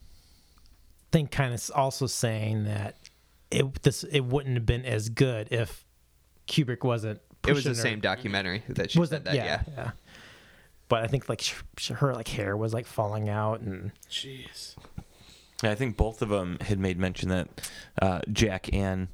[1.12, 2.96] think kind of also saying that
[3.50, 5.86] it this it wouldn't have been as good if
[6.48, 7.20] Kubrick wasn't.
[7.48, 9.36] it was the her- same documentary that she was said that.
[9.36, 9.62] yeah, Yeah.
[9.78, 9.92] yeah.
[10.88, 14.76] But I think like sh- sh- her like hair was like falling out and Jeez.
[15.64, 17.48] Yeah, I think both of them had made mention that
[18.02, 19.08] uh, Jack and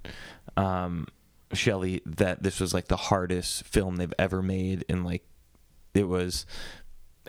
[0.55, 1.07] um,
[1.53, 5.23] Shelley that this was like the hardest film they've ever made, and like
[5.93, 6.45] it was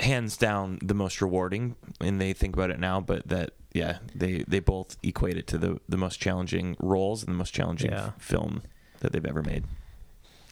[0.00, 1.76] hands down the most rewarding.
[2.00, 5.58] And they think about it now, but that yeah, they they both equate it to
[5.58, 8.10] the the most challenging roles and the most challenging Yeah.
[8.18, 8.62] film
[9.00, 9.64] that they've ever made.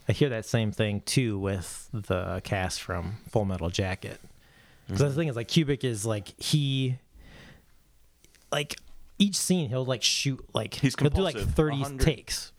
[0.09, 4.21] I hear that same thing too with the cast from Full Metal Jacket.
[4.87, 5.17] Because the mm-hmm.
[5.17, 6.99] thing is, like Kubrick is like he,
[8.53, 8.77] like
[9.19, 12.05] each scene he'll like shoot like He's he'll do like thirty 100.
[12.05, 12.53] takes.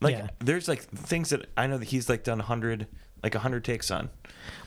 [0.00, 0.28] Like Yeah.
[0.38, 2.86] there's like things that I know that he's like done hundred
[3.22, 4.10] like hundred takes on.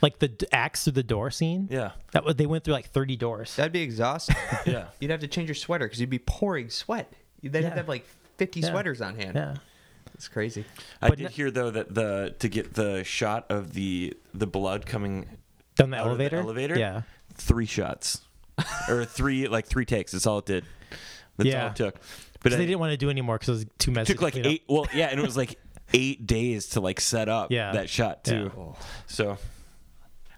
[0.01, 1.67] Like the d- axe through the door scene.
[1.69, 3.55] Yeah, That was they went through like thirty doors.
[3.55, 4.35] That'd be exhausting.
[4.65, 4.87] yeah.
[4.99, 7.11] You'd have to change your sweater because you'd be pouring sweat.
[7.41, 7.79] You'd then have to Yeah.
[7.81, 8.05] have like
[8.37, 8.69] 50 Yeah.
[8.71, 9.35] sweaters on hand.
[9.35, 9.55] yeah.
[10.13, 10.63] It's crazy.
[11.01, 14.47] I But did no- hear though that the to get the shot of the the
[14.47, 15.27] blood coming
[15.75, 16.37] Down the out of the elevator.
[16.37, 16.79] elevator?
[16.79, 17.01] Yeah.
[17.33, 18.21] three shots
[18.87, 20.13] or three like three takes.
[20.13, 20.63] That's all it did.
[21.37, 21.69] That's all Yeah.
[21.71, 21.95] it took.
[21.95, 24.13] But Because they it didn't want to do anymore because it was too messy.
[24.13, 24.51] took to like clean up.
[24.51, 24.63] eight.
[24.69, 25.59] Well, yeah, and it was like
[25.93, 27.71] eight days to like set up Yeah.
[27.73, 28.51] that shot too.
[28.57, 28.85] Yeah.
[29.07, 29.37] So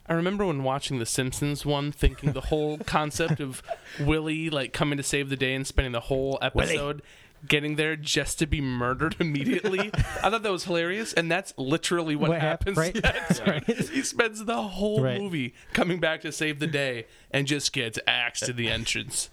[0.09, 3.61] I remember when watching the Simpsons one, thinking the whole concept of
[3.99, 7.01] Willie like coming to save the day and spending the whole episode
[7.47, 9.91] getting there just to be murdered immediately.
[10.23, 12.77] I thought that was hilarious, and that's literally what, What hap- happens.
[12.77, 12.95] right?
[13.03, 13.89] Yeah, dude.
[13.89, 15.21] He spends the whole Right.
[15.21, 19.29] movie coming back to save the day and just gets axed at the entrance.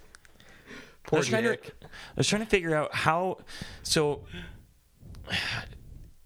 [0.68, 3.38] I Poor was trying to I was trying to figure out how
[3.82, 4.20] so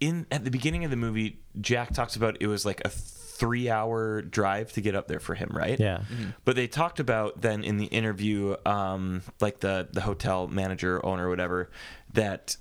[0.00, 3.70] in at the beginning of the movie Jack talks about it was like a 3
[3.70, 5.78] hour drive to get up there for him, right?
[5.78, 6.02] Yeah.
[6.44, 11.28] But they talked about then in the interview um like the the hotel manager owner
[11.28, 11.70] whatever
[12.14, 12.56] that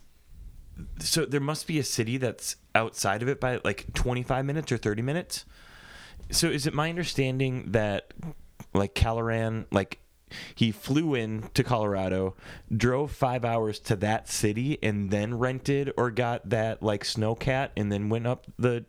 [1.00, 4.78] so there must be a city that's outside of it by like 25 minutes or
[4.78, 5.45] 30 minutes.
[6.32, 8.13] So is it my understanding that
[8.73, 10.00] like Hallorann like
[10.55, 12.35] he flew in to Colorado,
[12.75, 17.91] drove 5 hours to that city and then rented or got that like snowcat and
[17.91, 18.85] then went up the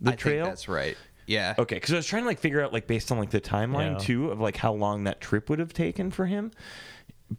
[0.00, 0.44] the I trail?
[0.44, 0.96] think that's right.
[1.26, 1.54] Yeah.
[1.58, 3.92] Okay, because I was trying to like figure out like based on like the timeline
[3.92, 3.98] Yeah.
[3.98, 6.50] too of like how long that trip would have taken for him.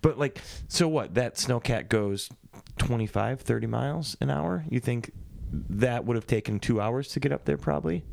[0.01, 1.15] But like, so what?
[1.15, 2.29] That snowcat goes
[2.77, 4.63] 25, 30 miles an hour.
[4.69, 5.11] You think
[5.51, 8.05] that would have taken two hours to get up there, probably?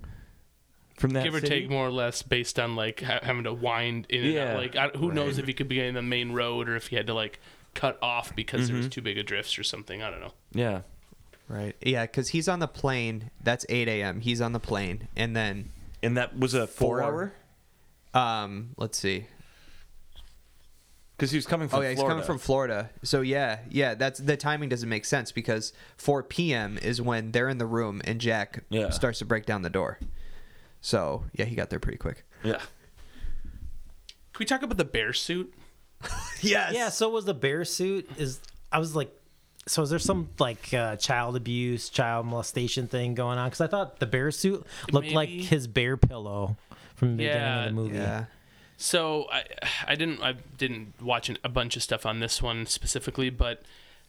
[0.99, 1.61] From that Give or city?
[1.63, 4.53] take, more or less, based on like ha- having to wind in and Yeah.
[4.55, 4.57] out.
[4.59, 6.97] Like, I, who knows if he could be in the main road or if he
[6.97, 7.39] had to like
[7.75, 8.87] cut off because there Mm-hmm.
[8.87, 10.03] was too big of drifts or something.
[10.03, 10.33] I don't know.
[10.53, 10.81] Yeah.
[11.49, 11.75] Right.
[11.81, 13.31] Yeah, because he's on the plane.
[13.43, 14.21] That's 8 a.m.
[14.21, 15.09] He's on the plane.
[15.17, 15.71] And then,
[16.03, 17.03] And that was a four, Four.
[17.03, 17.33] hour?
[18.15, 19.27] um, let's see.
[21.17, 22.15] Because he was coming from oh, yeah, he's Florida.
[22.15, 22.91] coming from Florida.
[23.03, 26.79] So, yeah, yeah, that's the timing doesn't make sense because 4 p.m.
[26.79, 28.91] is when they're in the room and Jack Yeah.
[28.91, 29.99] starts to break down the door.
[30.81, 32.25] So, yeah, he got there pretty quick.
[32.43, 32.59] Yeah.
[32.59, 35.53] Can we talk about the bear suit?
[36.41, 36.73] Yes.
[36.73, 38.39] Yeah, so was the bear suit is
[38.71, 39.13] I was like
[39.67, 43.49] so is there some like uh, child abuse, child molestation thing going on?
[43.49, 46.57] Because I thought the bear suit looked like his bear pillow
[46.97, 47.97] from the beginning of the movie.
[47.97, 48.25] Yeah.
[48.77, 49.45] So I,
[49.87, 53.63] I didn't, I didn't watch an, a bunch of stuff on this one specifically, but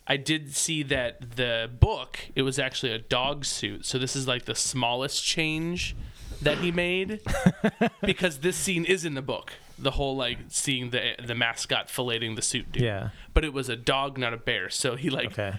[0.07, 3.85] I did see that the book it was actually a dog suit.
[3.85, 5.95] So this is like the smallest change
[6.41, 7.21] that he made
[8.01, 9.53] because this scene is in the book.
[9.77, 12.83] The whole like seeing the the mascot filleting the suit dude.
[12.83, 13.09] Yeah.
[13.33, 14.69] But it was a dog, not a bear.
[14.69, 15.53] So he like Okay.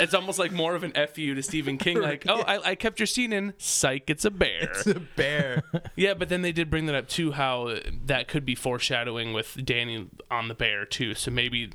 [0.00, 1.98] it's almost like more of an fu to Stephen King.
[2.02, 3.54] Like, oh, I, I kept your scene in.
[3.58, 4.62] Psych, it's a bear.
[4.74, 5.62] It's a bear.
[5.96, 9.56] Yeah, but then they did bring that up too, how that could be foreshadowing with
[9.64, 11.14] Danny on the bear too.
[11.14, 11.70] So maybe,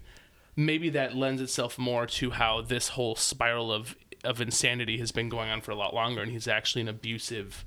[0.55, 5.29] maybe that lends itself more to how this whole spiral of of insanity has been
[5.29, 7.63] going on for a lot longer, and he's actually an abusive,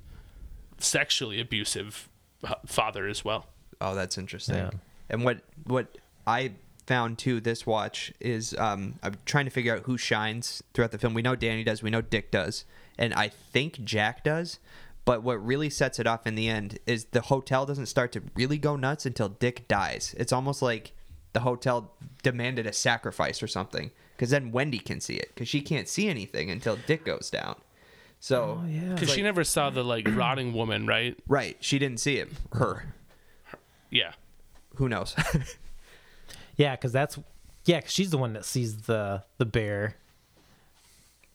[0.80, 2.08] sexually abusive
[2.44, 3.46] uh, father as well.
[3.80, 4.56] Oh, that's interesting.
[4.56, 4.70] Yeah.
[5.08, 6.52] And what what I
[6.86, 10.98] found too this watch is um, I'm trying to figure out who shines throughout the
[10.98, 11.14] film.
[11.14, 12.64] We know Danny does, we know Dick does,
[12.98, 14.58] and I think Jack does.
[15.06, 18.22] But what really sets it off in the end is the hotel doesn't start to
[18.36, 20.14] really go nuts until Dick dies.
[20.18, 20.92] It's almost like
[21.32, 25.62] the hotel demanded a sacrifice or something, because then Wendy can see it, because she
[25.62, 27.56] can't see anything until Dick goes down.
[28.20, 28.92] So Oh, yeah.
[28.94, 31.18] Because she never saw the like rotting woman, right?
[31.26, 32.28] right, she didn't see it.
[32.52, 32.92] Her,
[33.90, 34.12] Yeah.
[34.76, 35.14] who knows?
[36.56, 37.18] Yeah, because that's
[37.64, 37.80] yeah.
[37.80, 39.96] Cause she's the one that sees the the bear.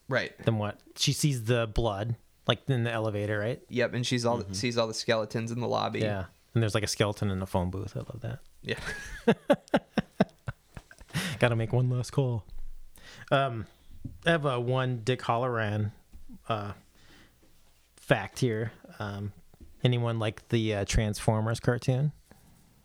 [0.08, 0.32] right.
[0.46, 0.80] Then what?
[0.98, 2.16] She sees the blood,
[2.48, 3.60] like in the elevator, right?
[3.70, 6.02] Yep, and she's all sees all the skeletons in the lobby.
[6.02, 6.26] Yeah.
[6.54, 7.98] And there's like a skeleton in the phone booth.
[7.98, 8.40] I love that.
[8.62, 8.78] Yeah.
[11.40, 12.44] Got to make one last call.
[13.32, 13.66] Um,
[14.28, 15.92] I have a one Dick Hallorann
[16.50, 16.74] uh,
[17.96, 18.72] fact here.
[19.00, 19.34] Um,
[19.84, 22.12] anyone like the uh, Transformers cartoon,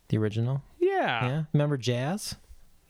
[0.09, 0.63] the original?
[0.79, 1.27] Yeah.
[1.29, 1.43] Yeah.
[1.53, 2.37] Remember Jazz?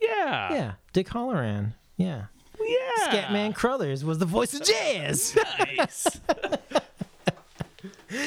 [0.00, 0.52] Yeah.
[0.52, 0.72] Yeah.
[0.92, 1.74] Dick Hallorann.
[1.96, 2.24] Yeah.
[2.60, 3.08] Yeah.
[3.08, 5.36] Scatman Crothers was the voice of Jazz.
[5.76, 6.20] Nice.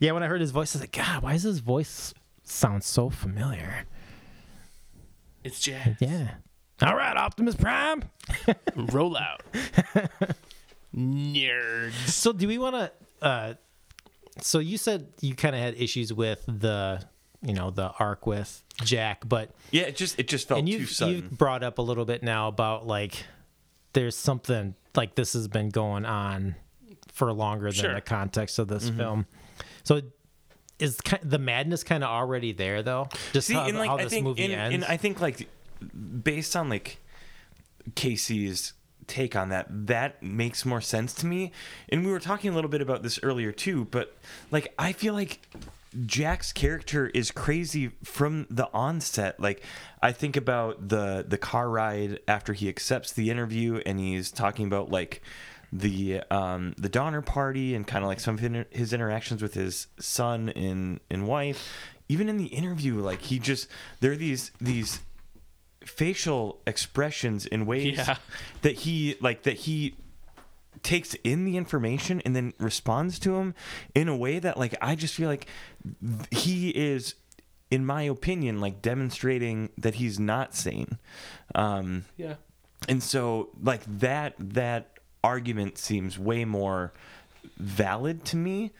[0.00, 0.12] yeah.
[0.12, 3.10] When I heard his voice, I was like, God, why does his voice sound so
[3.10, 3.84] familiar?
[5.44, 5.96] it's jazz.
[6.00, 6.34] Yeah.
[6.82, 8.02] All right, Optimus Prime.
[8.76, 9.42] Roll out.
[10.96, 11.92] Nerds.
[12.08, 12.92] So do we want to?
[13.20, 13.54] Uh,
[14.40, 17.02] so you said you kind of had issues with the,
[17.42, 20.90] you know, the arc with Jack, but Yeah, it just it just felt and you've
[20.90, 21.14] sudden.
[21.14, 23.24] you've brought up a little bit now about like
[23.92, 26.54] there's something like this has been going on
[27.12, 27.94] for longer than Sure.
[27.94, 28.96] the context of this Mm-hmm.
[28.98, 29.26] film.
[29.84, 30.02] So
[30.78, 33.08] is ki- the madness kind of already there though?
[33.32, 34.74] Just See, how, and like how I this think, movie and, ends.
[34.74, 35.48] and I think like
[36.22, 36.98] based on like
[37.94, 38.74] Casey's
[39.06, 41.52] take on that, that makes more sense to me.
[41.88, 44.16] And we were talking a little bit about this earlier too, but
[44.50, 45.40] like I feel like
[46.04, 49.40] Jack's character is crazy from the onset.
[49.40, 49.62] Like
[50.02, 54.66] I think about the the car ride after he accepts the interview and he's talking
[54.66, 55.22] about like
[55.72, 59.54] the um the Donner party and kind of like some of his- his interactions with
[59.54, 61.68] his son and and wife.
[62.08, 63.68] Even in the interview, like he just
[64.00, 65.00] there are these these
[65.86, 68.16] facial expressions in ways Yeah.
[68.62, 69.94] that he like that he
[70.82, 73.54] takes in the information and then responds to him
[73.94, 75.46] in a way that like I just feel like
[76.30, 77.14] he is
[77.70, 80.98] in my opinion like demonstrating that he's not sane
[81.54, 82.34] um Yeah.
[82.88, 86.92] and so like that that argument seems way more
[87.56, 88.70] valid to me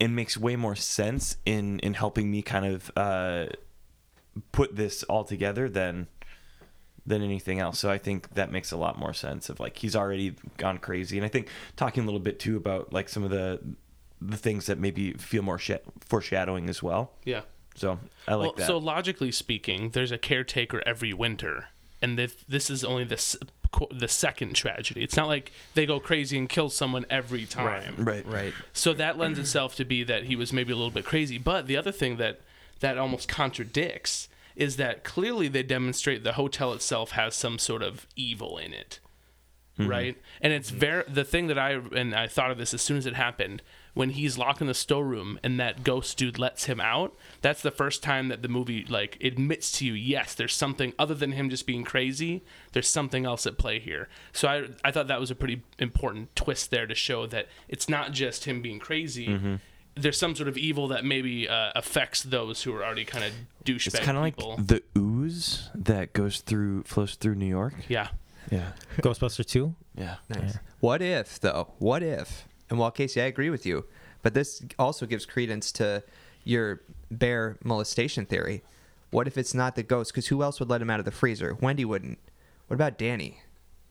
[0.00, 3.46] and makes way more sense in in helping me kind of uh
[4.52, 6.06] put this all together than
[7.06, 7.78] than anything else.
[7.78, 11.16] So I think that makes a lot more sense of like he's already gone crazy.
[11.18, 13.60] And I think talking a little bit too about like some of the
[14.20, 17.12] the things that maybe feel more sh- foreshadowing as well.
[17.24, 17.42] Yeah.
[17.74, 18.66] So I like well, that.
[18.66, 21.68] so logically speaking, there's a caretaker every winter,
[22.02, 23.38] and this this is only the
[23.92, 25.02] the second tragedy.
[25.02, 27.94] It's not like they go crazy and kill someone every time.
[27.96, 28.26] right.
[28.26, 28.52] Right.
[28.72, 31.38] So that lends itself to be that he was maybe a little bit crazy.
[31.38, 32.40] But the other thing that
[32.80, 34.28] that almost contradicts
[34.60, 39.00] is that clearly they demonstrate the hotel itself has some sort of evil in it.
[39.78, 39.90] Mm-hmm.
[39.90, 40.22] Right?
[40.42, 43.06] And it's very the thing that I and I thought of this as soon as
[43.06, 43.62] it happened
[43.94, 47.16] when he's locked in the storeroom and that ghost dude lets him out.
[47.40, 51.14] That's the first time that the movie like admits to you, yes, there's something other
[51.14, 52.44] than him just being crazy.
[52.72, 54.08] There's something else at play here.
[54.32, 57.88] So I I thought that was a pretty important twist there to show that it's
[57.88, 59.28] not just him being crazy.
[59.28, 59.54] Mm-hmm.
[59.94, 63.32] There's some sort of evil that maybe uh, affects those who are already kind of
[63.64, 67.74] douchebag It's kind of like the ooze that goes through flows through New York.
[67.88, 68.08] yeah.
[68.50, 68.72] Yeah.
[68.98, 69.74] Ghostbuster 2?
[69.96, 70.16] Yeah.
[70.28, 70.58] Nice.
[70.80, 71.72] What if though?
[71.78, 72.46] What if?
[72.70, 73.84] And while Casey, I agree with you,
[74.22, 76.02] but this also gives credence to
[76.44, 78.62] your bear molestation theory.
[79.10, 80.12] What if it's not the ghost?
[80.12, 81.54] Because who else would let him out of the freezer?
[81.60, 82.18] Wendy wouldn't.
[82.68, 83.42] What about Danny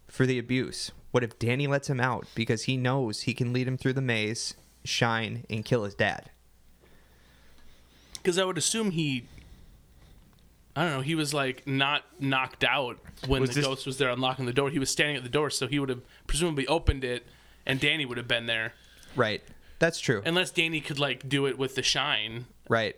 [0.08, 0.92] for the abuse?
[1.12, 4.02] What if Danny lets him out because he knows he can lead him through the
[4.02, 4.56] maze,
[4.86, 6.30] shine, and kill his dad?
[8.14, 9.26] Because I would assume he,
[10.76, 13.98] I don't know, he was like not knocked out when Was the this- ghost was
[13.98, 14.70] there unlocking the door.
[14.70, 17.26] He was standing at the door, so he would have presumably opened it,
[17.66, 18.74] and Danny would have been there.
[19.16, 19.42] Right.
[19.80, 20.22] That's true.
[20.26, 22.46] Unless Danny could like do it with the shine.
[22.68, 22.96] right.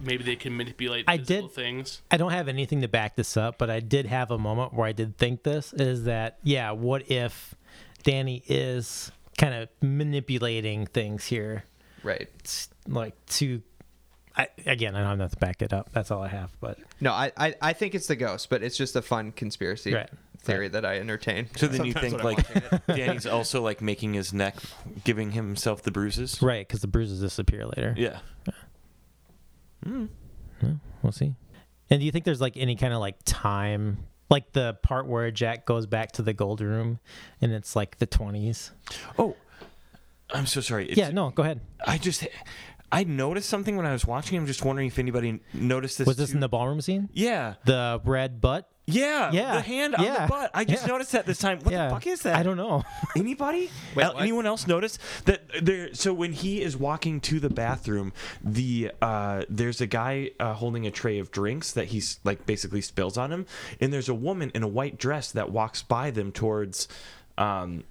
[0.00, 2.00] maybe they can manipulate I did- things.
[2.10, 4.86] I don't have anything to back this up, but I did have a moment where
[4.88, 7.54] I did think this is that yeah, what if
[8.02, 11.64] Danny is kind of manipulating things here,
[12.02, 12.28] Right.
[12.40, 13.62] It's like to.
[14.36, 15.90] I, again, I don't have to back it up.
[15.92, 16.50] That's all I have.
[16.60, 19.94] But No, I, I I think it's the ghost, but it's just a fun conspiracy
[19.94, 20.10] Right.
[20.40, 21.48] theory that I entertain.
[21.56, 22.44] So then you think like.
[22.88, 24.56] Danny's also like making his neck,
[25.04, 26.42] giving himself the bruises.
[26.42, 27.94] right, because the bruises disappear later.
[27.96, 28.18] Yeah.
[29.84, 30.06] Hmm.
[31.02, 31.34] We'll see.
[31.90, 33.98] And do you think there's like any kind of like time,
[34.30, 36.98] like the part where Jack goes back to the gold room,
[37.40, 38.70] and it's like the 20s?
[39.18, 39.36] Oh,
[40.32, 40.88] I'm so sorry.
[40.88, 41.60] It's, Yeah, no, go ahead.
[41.86, 42.26] I just
[42.90, 44.38] I noticed something when I was watching.
[44.38, 46.06] I'm just wondering if anybody noticed this.
[46.06, 46.36] Was this too.
[46.36, 47.08] in the ballroom scene?
[47.12, 47.54] Yeah.
[47.64, 48.70] The red butt?
[48.86, 49.30] Yeah.
[49.32, 49.54] Yeah.
[49.54, 50.26] The hand on Yeah.
[50.26, 50.50] the butt.
[50.52, 50.92] I just Yeah.
[50.92, 51.58] noticed that this time.
[51.60, 51.88] What yeah.
[51.88, 52.36] the fuck is that?
[52.36, 52.82] I don't know.
[53.16, 53.70] Anybody?
[53.94, 55.94] Wait, El- anyone else notice that there?
[55.94, 58.12] So when he is walking to the bathroom,
[58.42, 62.82] the uh, there's a guy uh, holding a tray of drinks that he's like basically
[62.82, 63.46] spills on him,
[63.80, 66.86] and there's a woman in a white dress that walks by them towards.
[67.38, 67.84] Um,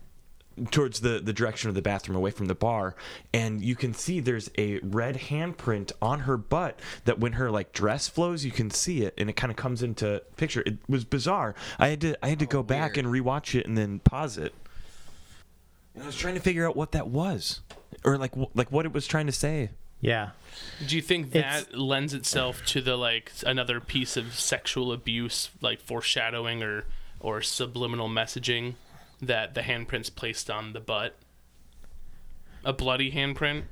[0.71, 2.95] towards the the direction of the bathroom away from the bar
[3.33, 7.71] and you can see there's a red handprint on her butt that when her like
[7.71, 10.61] dress flows you can see it and it kind of comes into picture.
[10.65, 11.55] It was bizarre.
[11.79, 14.37] I had to i had to go oh, back and rewatch it and then pause
[14.37, 14.53] it.
[15.93, 17.61] And i was trying to figure out what that was
[18.03, 19.69] or like wh- like what it was trying to say.
[20.01, 20.31] Yeah.
[20.85, 25.49] Do you think It's- that lends itself to the like another piece of sexual abuse,
[25.61, 26.85] like foreshadowing or
[27.19, 28.73] or subliminal messaging
[29.27, 31.15] that the handprints placed on the butt?
[32.65, 33.63] A bloody handprint.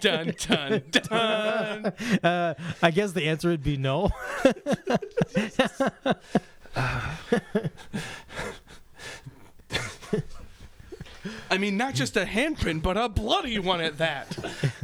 [0.00, 1.92] dun dun dun.
[2.22, 4.10] Uh, I guess the answer would be no.
[11.50, 14.36] I mean, not just a handprint, but a bloody one at that.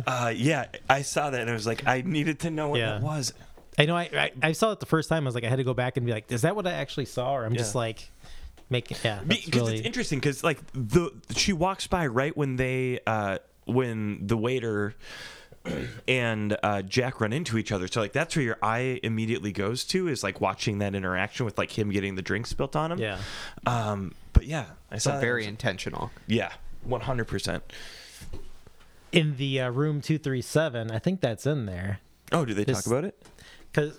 [0.06, 2.92] uh yeah i saw that and i was like i needed to know what Yeah.
[2.98, 3.32] that was
[3.78, 5.24] I know I, I I saw it the first time.
[5.24, 6.72] I was like, I had to go back and be like, is that what I
[6.72, 7.34] actually saw?
[7.34, 8.10] Or I'm just like
[8.70, 9.20] making yeah.
[9.26, 14.26] because really it's interesting because like the she walks by right when they uh when
[14.26, 14.94] the waiter
[16.08, 19.84] and uh jack run into each other so like that's where your eye immediately goes
[19.84, 22.98] to is like watching that interaction with like him getting the drink spilt on him
[22.98, 23.18] yeah.
[23.66, 25.20] um but yeah i So saw that.
[25.20, 26.10] very intentional.
[26.26, 26.52] yeah
[26.88, 27.60] 100%
[29.12, 32.00] In the uh, room two three seven, I think that's in there
[32.32, 33.22] oh do they This- talk about it
[33.74, 33.98] because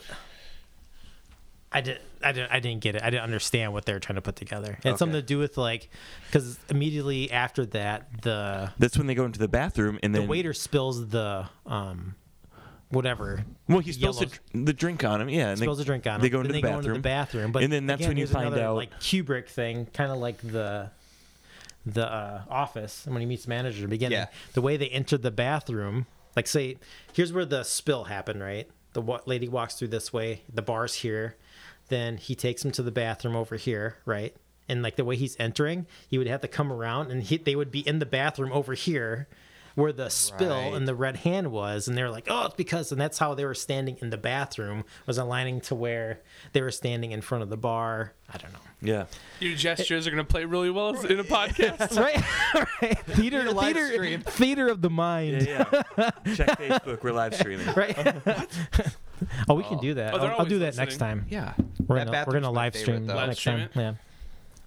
[1.71, 3.03] I did I didn't I didn't get it.
[3.03, 4.71] I didn't understand what they were trying to put together.
[4.71, 4.97] It had Okay.
[4.97, 5.89] something to do with like
[6.27, 10.29] because immediately after that the that's when they go into the bathroom and the then
[10.29, 12.15] waiter spills the um
[12.89, 16.15] whatever well he spills the, the drink on him yeah and spills a drink on
[16.15, 16.21] him.
[16.21, 17.51] they go then into they the go into bathroom the bathroom.
[17.51, 20.19] But and then that's again, when you find another, out- like Kubrick thing, kind of
[20.19, 20.91] like the
[21.85, 23.05] the uh, office.
[23.05, 24.27] And when he meets the manager in the beginning, Yeah.
[24.53, 26.77] the way they entered the bathroom, like say,
[27.13, 28.67] here's where the spill happened, right?
[28.95, 31.35] The lady walks through this way, the bar's here,
[31.89, 34.35] then he takes him to the bathroom over here, right?
[34.67, 37.55] And like the way he's entering, he would have to come around, and he, they
[37.55, 39.27] would be in the bathroom over here,
[39.75, 40.73] where the spill Right.
[40.73, 43.43] and the red hand was, and they're like, oh, it's because, and that's how they
[43.43, 46.21] were standing in the bathroom was aligning to where
[46.53, 48.13] they were standing in front of the bar.
[48.33, 48.59] I don't know.
[48.81, 49.05] Yeah
[49.39, 51.97] Your gestures are going to play really well in a podcast.
[51.99, 52.23] right,
[52.81, 52.97] right.
[53.07, 54.21] Theater, live theater, stream.
[54.21, 55.41] theater of the mind.
[55.47, 55.65] yeah
[55.97, 57.97] yeah check facebook we're live streaming Right.
[59.49, 60.13] oh, we can do that.
[60.13, 61.25] Oh, I'll, I'll do always that next time.
[61.29, 61.53] Yeah.
[61.87, 63.15] We're gonna we're gonna live favorite, stream though.
[63.15, 63.69] Live next stream time.
[63.73, 63.75] it?
[63.75, 63.93] Yeah.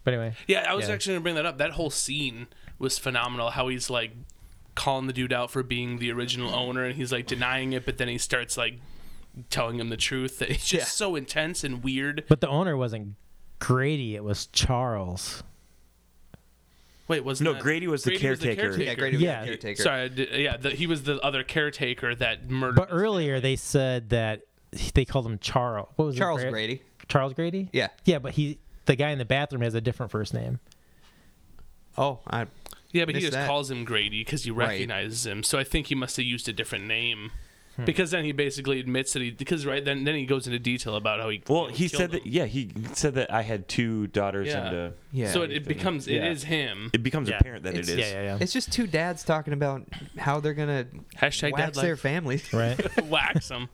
[0.04, 0.94] But anyway, Yeah, I was Yeah.
[0.94, 1.58] actually going to bring that up.
[1.58, 2.46] That whole scene
[2.78, 3.50] was phenomenal.
[3.50, 4.12] How he's like
[4.74, 7.98] calling the dude out for being the original owner, and he's like denying it, but
[7.98, 8.80] then he starts like
[9.50, 10.40] telling him the truth.
[10.40, 10.84] It's just Yeah.
[10.84, 12.24] so intense and weird.
[12.28, 13.16] but the owner wasn't
[13.58, 14.14] Grady.
[14.16, 15.42] It was Charles.
[17.08, 18.76] Wait, was No, Grady was the caretaker.
[18.78, 19.40] Yeah, Grady was Yeah.
[19.40, 19.82] the caretaker.
[19.82, 22.76] Sorry, I did- yeah, the, he was the other caretaker that murdered.
[22.76, 24.42] But earlier they said that
[24.94, 25.88] they called him Charles.
[25.96, 26.18] What was it?
[26.18, 26.82] Charles Gra- Grady.
[27.08, 27.70] Charles Grady.
[27.72, 27.88] Yeah.
[28.04, 30.60] Yeah, but he the guy in the bathroom has a different first name.
[31.96, 32.46] Oh, I
[32.92, 33.46] yeah, but he just that.
[33.46, 34.68] calls him Grady because he Right.
[34.68, 35.42] recognizes him.
[35.42, 37.30] So I think he must have used a different name.
[37.78, 37.84] Hmm.
[37.84, 40.96] Because then he basically admits that he because right then then he goes into detail
[40.96, 42.26] about how he Well, you know, he killed said that.
[42.26, 44.66] Yeah, he said that I had two daughters Yeah.
[44.66, 45.30] and uh, yeah.
[45.32, 46.30] so it, it becomes it Yeah.
[46.30, 46.90] is him.
[46.92, 47.36] it becomes Yeah.
[47.38, 48.10] apparent that It's- it is.
[48.10, 48.38] Yeah, yeah, yeah.
[48.40, 49.82] it's just two dads talking about
[50.18, 52.00] how they're gonna Hashtag wax dad their life.
[52.00, 52.52] families.
[52.52, 52.78] Right.
[53.04, 53.68] wax them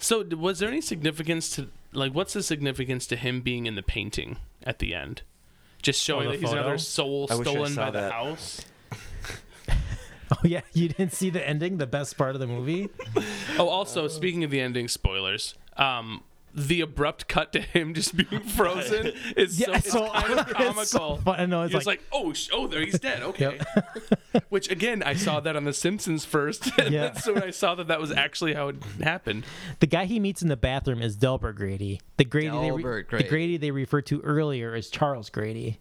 [0.00, 3.82] So, was there any significance to like what's the significance to him being in the
[3.82, 5.22] painting at the end?
[5.82, 6.60] Just showing the that he's photo?
[6.60, 8.12] another soul I stolen by the that.
[8.12, 8.64] house.
[10.44, 12.88] Oh yeah, you didn't see the ending, the best part of the movie.
[13.58, 15.54] Oh, also speaking of the ending, spoilers.
[15.76, 16.22] Um,
[16.52, 20.48] the abrupt cut to him just being frozen is so, Yeah, it's so- kind of
[20.48, 20.80] comical.
[20.82, 21.20] it's so.
[21.26, 23.22] I know, it's It's like- like, oh, sh- oh, there he's dead.
[23.22, 23.60] Okay.
[24.48, 26.76] Which again, I saw that on The Simpsons first.
[26.76, 27.12] and Yeah.
[27.14, 29.44] so when I saw that that was actually how it happened.
[29.78, 32.00] The guy he meets in the bathroom is Delbert Grady.
[32.16, 33.28] The Grady, they re- Delbert the Grady.
[33.28, 35.78] Grady they referred to earlier is Charles Grady.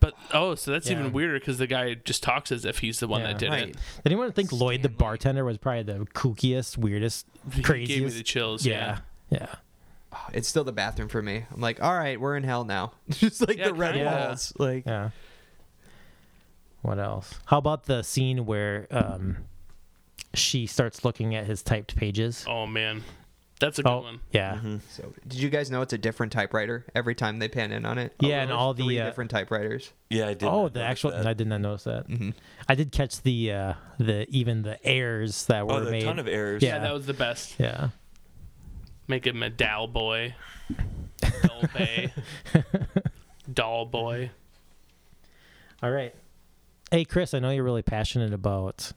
[0.00, 0.98] But oh, so that's Yeah.
[1.00, 3.26] even weirder because the guy just talks as if he's the one Yeah.
[3.28, 3.62] that did Right.
[3.70, 3.72] it.
[3.72, 7.88] Did anyone think Lloyd the bartender was probably the kookiest, weirdest, He craziest?
[8.00, 8.64] gave me the chills.
[8.64, 8.98] yeah,
[9.30, 9.38] Yeah.
[9.40, 9.54] yeah.
[10.32, 11.44] It's still the bathroom for me.
[11.52, 12.92] I'm like, all right, we're in hell now.
[13.10, 14.10] Just like Yeah, the red kinda.
[14.28, 14.52] walls.
[14.58, 15.10] Like, Yeah.
[16.82, 17.34] What else?
[17.46, 19.38] How about the scene where um,
[20.34, 22.44] she starts looking at his typed pages?
[22.48, 23.02] Oh man,
[23.60, 24.20] that's a good Oh, one.
[24.32, 24.60] yeah.
[24.90, 27.98] so did you guys know it's a different typewriter every time they pan in on
[27.98, 28.14] it?
[28.20, 29.92] Yeah, and There's all the, uh, different typewriters.
[30.10, 30.44] Yeah, I did.
[30.44, 31.10] Oh, not the actual.
[31.10, 31.26] that.
[31.26, 32.08] I did not notice that.
[32.08, 32.34] Mhm.
[32.68, 35.80] I did catch the uh, the even the errors that were made.
[35.80, 36.02] Oh, the made.
[36.04, 36.62] ton of errors.
[36.62, 36.76] Yeah.
[36.76, 37.54] Yeah, that was the best.
[37.58, 37.88] yeah.
[39.08, 40.34] Make him a Dow boy,
[41.42, 42.12] Doll Bay,
[43.52, 44.30] Doll boy.
[45.82, 46.14] All right.
[46.90, 48.92] Hey, Chris, I know you're really passionate about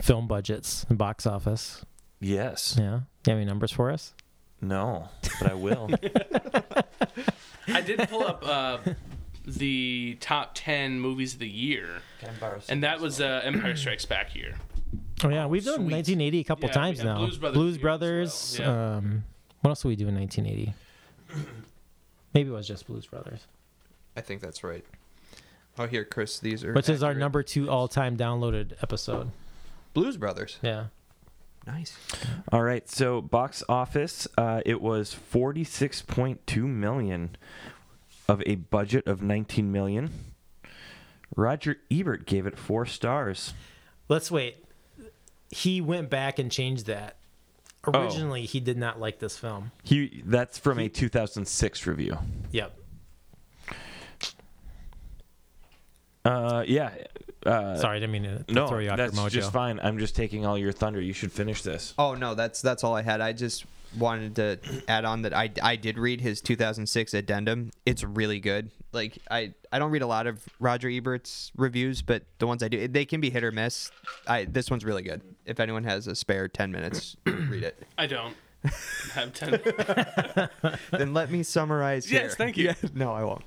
[0.00, 1.84] film budgets and box office.
[2.22, 2.76] Yes.
[2.78, 3.00] Yeah.
[3.26, 4.14] You have any numbers for us?
[4.60, 5.08] No,
[5.40, 5.90] but I will.
[7.68, 8.78] I did pull up uh,
[9.44, 11.88] the top ten movies of the year,
[12.68, 14.54] and that was uh, Empire Strikes Back year.
[15.24, 15.92] Oh yeah, we've done sweet.
[15.92, 17.18] 1980 a couple Yeah, times have now.
[17.18, 18.56] Blues Brothers Blues here as Brothers.
[18.60, 18.96] well, yeah.
[18.96, 19.24] Um,
[19.60, 20.74] what else did we do in 1980?
[22.34, 23.46] Maybe it was just Blues Brothers,
[24.16, 24.84] I think that's right.
[25.78, 26.72] Oh, here, Chris, these are.
[26.72, 27.20] which is our accurate.
[27.20, 29.30] number two all-time downloaded episode.
[29.94, 30.58] Blues Brothers.
[30.62, 30.86] Yeah.
[31.66, 31.96] Nice.
[32.50, 37.36] All right, so box office, uh, it was forty-six point two million
[38.28, 40.10] of a budget of nineteen million.
[41.36, 43.54] Roger Ebert gave it four stars.
[44.08, 44.64] Let's wait.
[45.50, 47.16] He went back and changed that.
[47.84, 48.00] Oh.
[48.00, 49.72] Originally, he did not like this film.
[49.82, 52.18] He that's from a two thousand six review.
[52.50, 52.76] Yep.
[56.24, 56.90] Uh, yeah.
[57.44, 59.30] Uh, Sorry, I didn't mean to no, throw you off that's your mojo.
[59.30, 59.80] just fine.
[59.82, 61.00] I'm just taking all your thunder.
[61.00, 61.94] You should finish this.
[61.98, 63.20] Oh no, that's that's all I had.
[63.20, 63.64] I just
[63.98, 64.58] wanted to
[64.88, 67.70] add on that I, I did read his 2006 addendum.
[67.84, 68.70] It's really good.
[68.92, 72.68] Like I I don't read a lot of Roger Ebert's reviews, but the ones I
[72.68, 73.90] do, they can be hit or miss.
[74.28, 75.20] I this one's really good.
[75.44, 77.82] If anyone has a spare 10 minutes, read it.
[77.98, 78.34] I don't
[79.14, 79.60] have ten.
[80.90, 82.22] Then let me summarize here.
[82.22, 82.66] Yes, thank you.
[82.66, 83.44] Yeah, no, I won't.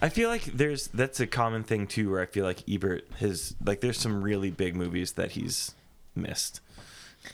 [0.00, 3.54] I feel like there's that's a common thing too, where I feel like Ebert has
[3.64, 5.74] like there's some really big movies that he's
[6.14, 6.60] missed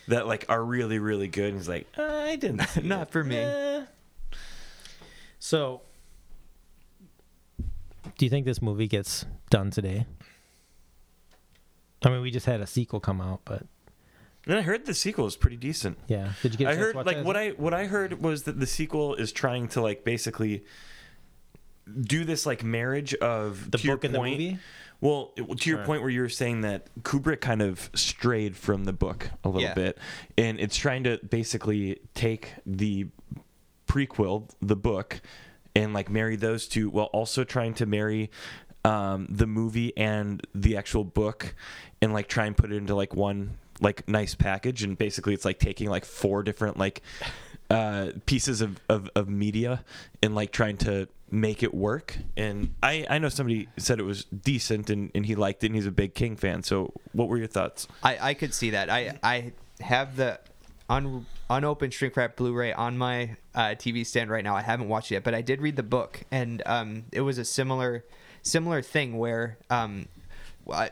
[0.08, 1.50] that like are really really good.
[1.50, 2.62] And he's like, "Uh, I didn't.
[2.68, 3.36] see Not it." for me.
[3.36, 3.84] Eh.
[5.38, 5.82] So,
[8.18, 10.06] do you think this movie gets done today?
[12.02, 13.66] I mean, we just had a sequel come out, but
[14.51, 15.96] And I heard the sequel is pretty decent.
[16.09, 16.32] yeah.
[16.42, 16.68] Did you get?
[16.68, 17.24] I heard like that?
[17.24, 20.64] what I what I heard was that the sequel is trying to like basically
[22.01, 24.59] do this like marriage of the book and the movie.
[25.01, 28.92] Well, to your point where you were saying that Kubrick kind of strayed from the
[28.92, 29.74] book a little Yeah.
[29.74, 29.98] bit,
[30.36, 33.07] and it's trying to basically take the
[33.86, 35.20] prequel, the book,
[35.74, 38.30] and like marry those two, while also trying to marry
[38.84, 41.55] um, the movie and the actual book,
[42.03, 44.82] and like try and put it into like one like nice package.
[44.82, 47.02] And basically, it's like taking like four different like
[47.70, 49.84] uh, pieces of, of, of media
[50.22, 52.18] and like trying to make it work.
[52.36, 55.76] And I, I know somebody said it was decent and, and he liked it and
[55.76, 56.62] he's a big King fan.
[56.62, 57.86] So what were your thoughts?
[58.02, 58.90] I, I could see that.
[58.90, 60.40] I I have the
[60.88, 64.56] un, unopened shrink wrap Blu-ray on my uh, TV stand right now.
[64.56, 67.38] I haven't watched it yet, but I did read the book, and um, it was
[67.38, 68.04] a similar
[68.42, 70.08] similar thing where um,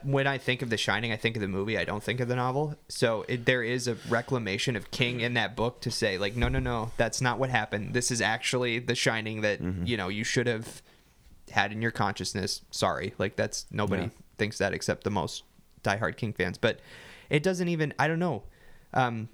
[0.02, 1.78] when I think of The Shining, I think of the movie.
[1.78, 2.76] I don't think of the novel.
[2.88, 6.48] So it, there is a reclamation of King in that book to say like, no,
[6.48, 7.94] no, no, that's not what happened.
[7.94, 10.82] This is actually The Shining that you know you should have
[11.50, 12.62] had in your consciousness.
[12.70, 14.08] Sorry, like that's nobody Yeah.
[14.36, 15.44] thinks that except the most
[15.84, 16.58] diehard King fans.
[16.58, 16.80] But
[17.30, 17.94] it doesn't even.
[17.98, 18.42] I don't know.
[18.94, 19.28] Um,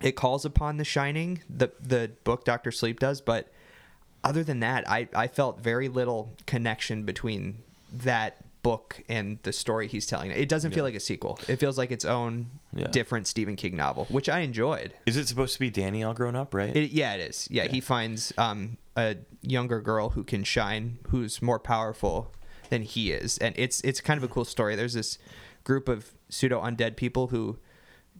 [0.00, 3.48] it calls upon The Shining, the the book Doctor Sleep does, but
[4.22, 7.62] other than that, I I felt very little connection between
[7.92, 10.30] that book and the story he's telling.
[10.30, 11.38] It doesn't feel like a sequel.
[11.48, 12.88] It feels like its own Yeah.
[12.88, 14.92] different Stephen King novel, which I enjoyed.
[15.06, 16.74] Is it supposed to be Danny all grown up, right?
[16.76, 17.48] It, yeah, it is.
[17.50, 22.32] Yeah, he finds um, a younger girl who can shine, who's more powerful
[22.68, 24.76] than he is, and it's it's kind of a cool story.
[24.76, 25.18] There's this
[25.64, 27.58] group of pseudo undead people who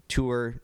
[0.08, 0.60] tour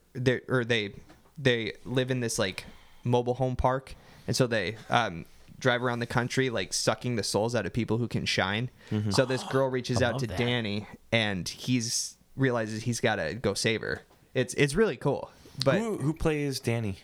[0.49, 0.93] or they
[1.39, 2.64] they live in this like
[3.05, 3.95] mobile home park,
[4.27, 5.24] and so they um,
[5.59, 8.70] drive around the country like sucking the souls out of people who can shine.
[9.11, 10.38] So this girl reaches I out to that.
[10.38, 14.02] Danny, and he's realizes he's got to go save her.
[14.34, 15.30] It's it's really cool,
[15.64, 16.98] but who, who plays Danny?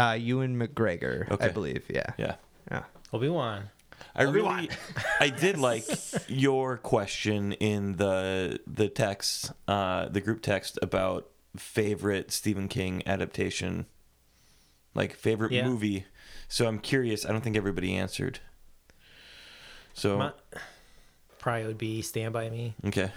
[0.00, 1.84] Uh, Ewan McGregor, I believe.
[1.88, 2.10] Yeah.
[2.18, 2.34] Yeah.
[2.70, 2.82] Yeah.
[3.12, 3.70] Obi Wan.
[4.16, 4.56] I Obi-Wan.
[4.56, 4.70] really,
[5.20, 5.84] I did like
[6.28, 13.86] your question in the the text, uh, the group text about favorite Stephen King adaptation,
[14.94, 15.68] like favorite Yeah.
[15.68, 16.04] movie.
[16.52, 17.24] So I'm curious.
[17.24, 18.40] I don't think everybody answered.
[19.94, 20.32] So My,
[21.38, 22.74] probably would be Stand by Me.
[22.84, 23.10] okay,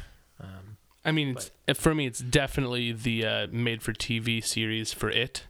[1.03, 5.43] I mean, it's, for me, it's definitely the uh, made-for-TV series for It.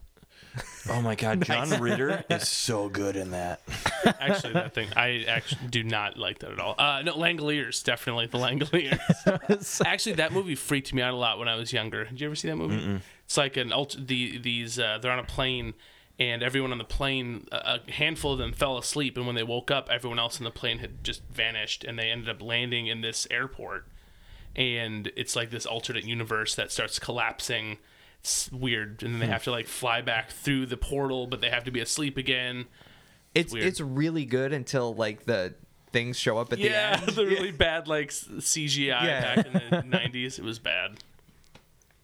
[0.90, 3.60] oh my God, John Ritter is so good in that.
[4.04, 6.74] Actually, that thing I actually do not like that at all.
[6.76, 9.82] Uh, no, Langoliers, definitely the Langoliers.
[9.86, 12.04] actually, that movie freaked me out a lot when I was younger.
[12.06, 13.00] Did you ever see that movie?
[13.24, 15.74] It's like an ult- the these uh, they're on a plane.
[16.18, 19.16] And everyone on the plane, a a handful of them fell asleep.
[19.18, 21.84] And when they woke up, everyone else in the plane had just vanished.
[21.84, 23.86] And they ended up landing in this airport.
[24.54, 27.76] and it's like this alternate universe that starts collapsing.
[28.20, 31.50] It's weird, and then they have to like fly back through the portal, but they
[31.50, 32.64] have to be asleep again.
[33.34, 33.66] It's weird.
[33.66, 35.54] it's really good until like the
[35.92, 37.08] things show up at yeah, the end.
[37.08, 39.34] Yeah, the really bad like CGI Yeah.
[39.34, 39.60] back in the
[39.98, 40.38] '90s.
[40.38, 40.96] It was bad.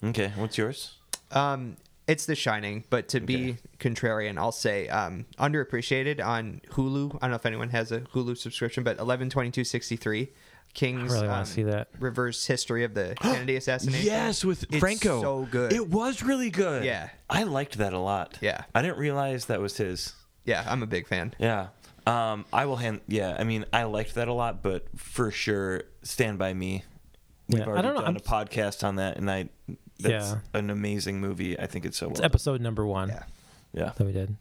[0.04, 0.98] Okay, what's yours?
[1.30, 1.76] Um,
[2.06, 7.16] it's The Shining, but to be contrarian, I'll say um, underappreciated on Hulu.
[7.16, 10.32] I don't know if anyone has a Hulu subscription, but eleven twenty two sixty three.
[10.74, 11.88] King's I really um, see that.
[12.00, 14.06] reverse history of the Kennedy assassination.
[14.06, 15.20] Yes, with It's Franco.
[15.20, 15.70] so good.
[15.72, 16.82] It was really good.
[16.84, 17.10] Yeah.
[17.28, 18.38] I liked that a lot.
[18.40, 18.62] Yeah.
[18.74, 20.14] I didn't realize that was his.
[20.46, 21.34] yeah, I'm a big fan.
[21.38, 21.68] Yeah.
[22.06, 23.02] Um, I will hand.
[23.06, 26.82] Yeah, I mean, I liked that a lot, but for sure, Stand by Me.
[27.48, 29.50] We've Yeah, I already don't know, done I'm- a podcast on that, and I.
[30.00, 30.38] That's Yeah.
[30.54, 31.58] an amazing movie.
[31.58, 32.26] I think it's so It's well.
[32.26, 33.22] episode number one Yeah.
[33.72, 33.92] yeah.
[33.96, 34.36] that we did.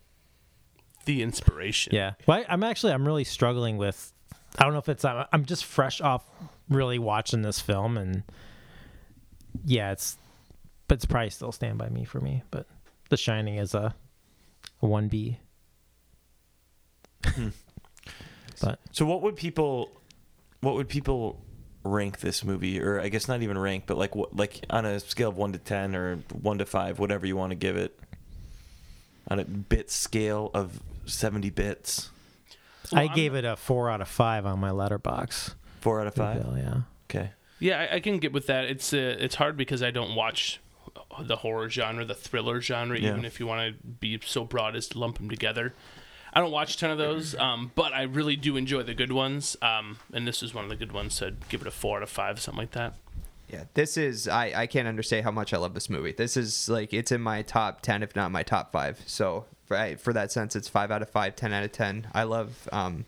[1.06, 1.94] The inspiration.
[1.96, 2.14] Yeah.
[2.28, 4.14] Well, I, I'm actually I'm really struggling with.
[4.58, 6.24] I don't know if it's I'm, I'm just fresh off
[6.70, 8.24] really watching this film and
[9.66, 10.18] yeah, it's
[10.88, 12.44] but it's probably still Stand by Me for me.
[12.52, 12.68] But
[13.10, 13.96] The Shining is a
[14.82, 15.40] a one B.
[17.26, 17.50] Hmm.
[18.62, 19.92] but So, what would people,
[20.62, 21.40] what would people
[21.84, 25.00] rank this movie, or I guess not even rank, but like what, like on a
[25.00, 27.98] scale of one to ten or one to five, whatever you want to give it,
[29.28, 32.10] on a bit scale of seventy bits,
[32.94, 35.56] I I'm- gave it a four out of five on my letterbox.
[35.80, 36.46] four out of five.
[36.58, 36.82] Yeah.
[37.10, 37.32] Okay.
[37.60, 38.66] Yeah, I, I can get with that.
[38.66, 40.60] It's uh, it's hard because I don't watch
[41.22, 43.00] the horror genre, the thriller genre.
[43.00, 43.10] Yeah.
[43.10, 45.74] Even if you want to be so broad as to lump them together,
[46.34, 47.36] I don't watch a ton of those.
[47.36, 49.58] Um, but I really do enjoy the good ones.
[49.62, 51.16] Um, and this is one of the good ones.
[51.16, 52.96] So I'd give it a four out of five, something like that.
[53.50, 56.14] Yeah, this is I I can't understate how much I love this movie.
[56.14, 59.02] This is like it's in my top ten, if not my top five.
[59.06, 62.08] So for I, for that sense, it's five out of five, 10 out of ten.
[62.14, 63.06] I love um,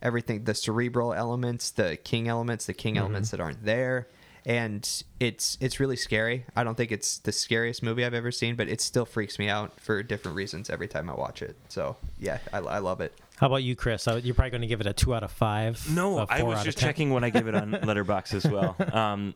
[0.00, 4.08] everything, the cerebral elements, the King elements, the King elements that aren't there,
[4.46, 6.44] and it's it's really scary.
[6.54, 9.48] I don't think it's the scariest movie I've ever seen, but it still freaks me
[9.48, 11.56] out for different reasons every time I watch it.
[11.68, 13.14] So yeah, I, I love it.
[13.36, 14.06] How about you, Chris?
[14.06, 15.84] Uh, You're probably going to give it a two out of five.
[15.90, 18.76] No, a I four was just checking when I gave it on Letterbox as well.
[18.92, 19.34] Um,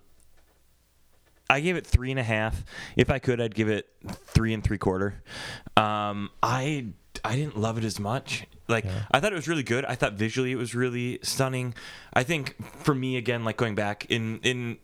[1.50, 2.64] I gave it three and a half.
[2.96, 5.22] If I could, I'd give it three and three quarter.
[5.76, 6.88] Um, I
[7.24, 8.46] I didn't love it as much.
[8.68, 9.84] Like I thought it was really good.
[9.86, 11.74] I thought visually it was really stunning.
[12.12, 14.76] I think for me again, like going back in in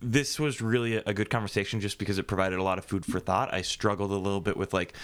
[0.00, 3.20] this was really a, good conversation just because it provided a lot of food for
[3.20, 3.52] thought.
[3.54, 4.94] I struggled a little bit with like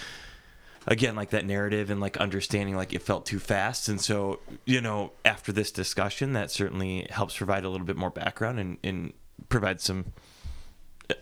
[0.87, 4.81] again like that narrative and like understanding like it felt too fast and so you
[4.81, 9.13] know after this discussion that certainly helps provide a little bit more background and, and
[9.49, 10.07] provide some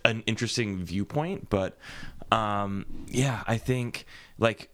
[0.05, 1.77] an interesting viewpoint but
[2.31, 4.05] um yeah i think
[4.37, 4.69] like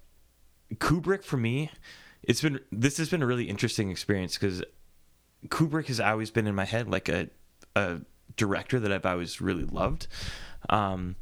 [0.75, 1.71] kubrick for me
[2.21, 4.63] it's been this has been a really interesting experience because
[5.47, 7.27] kubrick has always been in my head like a
[7.75, 7.99] a
[8.37, 10.07] director that i've always really loved.
[10.69, 11.15] Um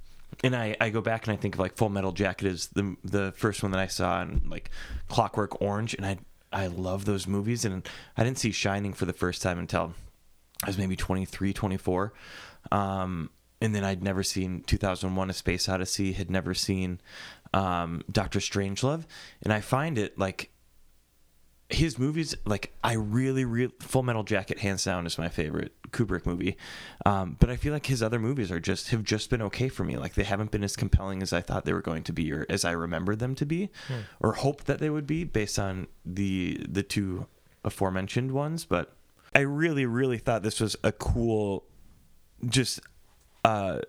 [0.43, 2.95] and I, I go back and I think of like Full Metal Jacket is the
[3.03, 4.71] the first one that I saw and like
[5.07, 5.93] Clockwork Orange.
[5.93, 6.17] And I
[6.51, 7.65] I love those movies.
[7.65, 7.87] And
[8.17, 9.93] I didn't see Shining for the first time until
[10.63, 12.13] I was maybe 23 24
[12.71, 13.29] um,
[13.61, 16.99] and then I'd never seen 2001 A Space Odyssey had never seen
[17.53, 19.05] um, Doctor Strangelove.
[19.41, 20.49] And I find it like
[21.73, 26.25] his movies like i really really full metal jacket hands down is my favorite kubrick
[26.25, 26.57] movie.
[27.05, 29.83] Um, but i feel like his other movies are just have just been okay for
[29.83, 29.97] me.
[29.97, 32.45] Like they haven't been as compelling as i thought they were going to be or
[32.49, 33.69] as i remembered them to be
[34.19, 37.27] or hoped that they would be based on the the two
[37.63, 38.65] aforementioned ones.
[38.65, 38.95] But
[39.35, 41.65] i really really thought this was a cool
[42.45, 42.79] just
[43.43, 43.79] uh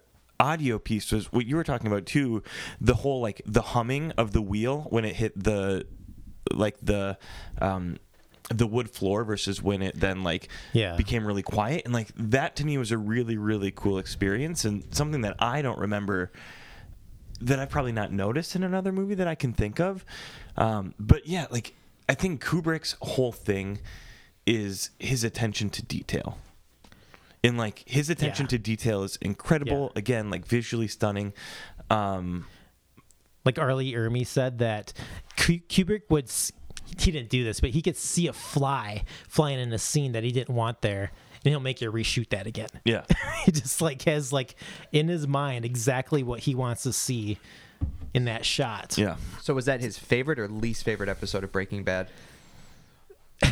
[0.40, 2.42] audio piece was what you were talking about too.
[2.80, 5.86] The whole like the humming of the wheel when it hit the
[6.52, 7.18] like the
[7.60, 7.98] um
[8.50, 10.96] the wood floor versus when it then like Yeah.
[10.96, 14.84] became really quiet and like that to me was a really really cool experience and
[14.94, 16.30] something that I don't remember
[17.40, 20.04] that I've probably not noticed in another movie that I can think of.
[20.56, 21.74] Um, but yeah, like
[22.08, 23.80] I think Kubrick's whole thing
[24.46, 26.38] is his attention to detail.
[27.42, 28.50] And like his attention Yeah.
[28.50, 29.90] to detail is incredible.
[29.94, 29.98] Yeah.
[29.98, 31.32] Again, like visually stunning.
[31.90, 32.46] Um,
[33.44, 33.74] like R.
[33.74, 34.92] Lee Ermey said that
[35.52, 36.30] Kubrick would
[36.98, 40.22] he didn't do this, but he could see a fly flying in a scene that
[40.22, 41.10] he didn't want there,
[41.44, 42.68] and he'll make you reshoot that again.
[42.84, 43.02] yeah.
[43.44, 44.54] he just like has like
[44.92, 47.38] in his mind exactly what he wants to see
[48.12, 48.96] in that shot.
[48.96, 49.16] Yeah.
[49.42, 52.08] So was that his favorite or least favorite episode of Breaking Bad?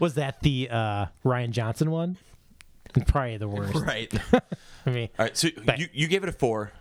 [0.00, 2.16] Was that the uh, Rian Johnson one?
[3.06, 3.74] Probably the worst.
[3.74, 4.12] Right.
[4.86, 5.36] I mean, All right.
[5.36, 6.72] So Back- you, you gave it a four,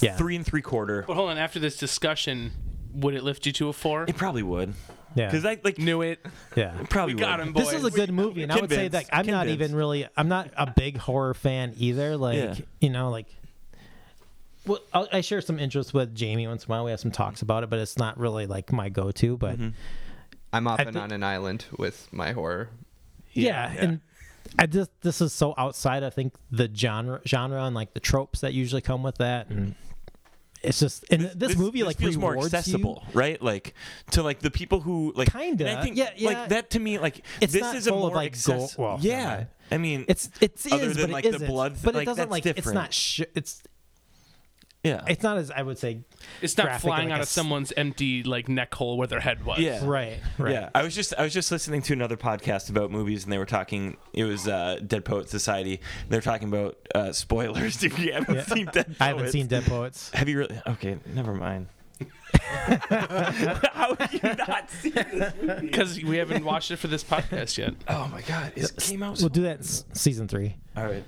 [0.00, 1.04] yeah, three and three quarter.
[1.06, 2.52] But hold on, after this discussion,
[2.94, 4.04] would it lift you to a four?
[4.08, 4.74] It probably would.
[5.14, 6.24] yeah, Because I like Knew it.
[6.56, 6.78] yeah.
[6.80, 7.48] it probably We got would.
[7.48, 9.62] him, This is a good movie, and I would say that I'm not Convinced.
[9.70, 10.06] even really.
[10.16, 12.16] I'm not a big horror fan either.
[12.16, 12.54] Like Yeah.
[12.80, 13.26] you know, like.
[14.66, 16.84] Well, I'll, I share some interest with Jamie once in a while.
[16.84, 19.36] We have some talks about it, but it's not really like my go-to.
[19.36, 19.68] But Mm-hmm.
[20.52, 22.68] I'm often think- on an island with my horror.
[23.32, 23.80] yeah, yeah.
[23.84, 24.00] and
[24.58, 26.02] I just this is so outside.
[26.02, 29.60] I think the genre, genre, and like the tropes that usually come with that, and
[29.60, 30.18] mm-hmm.
[30.62, 32.58] it's just and this, movie like feels more rewards you.
[32.58, 33.40] accessible, right?
[33.40, 33.74] Like
[34.12, 35.78] to like the people who like Kinda.
[35.78, 36.28] I think Yeah, yeah.
[36.28, 38.74] like that to me like It's this not is a full more of, like, access-
[38.74, 39.44] gold- well, yeah.
[39.70, 42.06] I mean, It's it's Other is, than, but like, it the blood- but like, it
[42.06, 42.74] doesn't like it's different.
[42.74, 42.92] not.
[42.92, 43.62] Sh- it's
[44.84, 46.00] yeah, it's not as I would say.
[46.40, 49.06] It's not graphic, flying like out a of s- someone's empty like neck hole where
[49.06, 49.58] their head was.
[49.60, 49.80] Yeah.
[49.84, 50.18] Right.
[50.38, 50.52] Right.
[50.52, 53.38] Yeah, I was just I was just listening to another podcast about movies, and they
[53.38, 53.96] were talking.
[54.12, 55.80] It was uh, Dead Poet Society.
[56.08, 57.82] They were talking about uh, spoilers.
[57.92, 58.42] If you haven't Yeah.
[58.44, 59.00] seen Dead, Poets.
[59.00, 59.32] I haven't Poets.
[59.32, 60.10] seen Dead Poets.
[60.14, 60.60] Have you really?
[60.66, 61.68] Okay, never mind.
[62.40, 65.60] How have you not seen this movie?
[65.66, 67.74] Because we haven't watched it for this podcast yet.
[67.88, 69.18] Oh my god, it came out.
[69.20, 70.56] We'll do that in s- season three.
[70.76, 71.04] All right.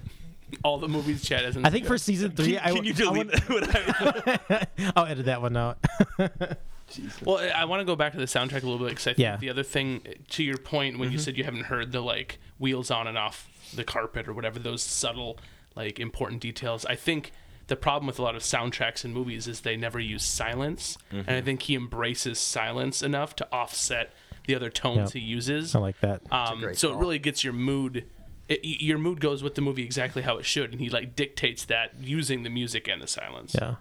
[0.62, 2.96] All the movies Chad hasn't I think for season three, Can, I, can you I
[2.96, 3.16] delete
[3.48, 4.40] want- that?
[4.78, 5.78] I- I'll edit that one out.
[7.24, 9.10] Well, I- I want to go back to the soundtrack a little bit because I
[9.14, 9.36] think Yeah.
[9.36, 12.90] the other thing, to your point, when you said you haven't heard the like wheels
[12.90, 15.38] on and off the carpet or whatever, those subtle,
[15.74, 16.84] like important details.
[16.86, 17.32] I think
[17.66, 21.28] the problem with a lot of soundtracks and movies is they never use silence, and
[21.30, 24.12] I think he embraces silence enough to offset
[24.46, 25.12] the other tones Yep.
[25.14, 25.74] he uses.
[25.74, 26.20] I like that.
[26.30, 28.04] Um, great so it really gets your mood.
[28.48, 31.64] It, your mood goes with the movie exactly how it should, and he like dictates
[31.66, 33.54] that using the music and the silence.
[33.58, 33.76] Yeah,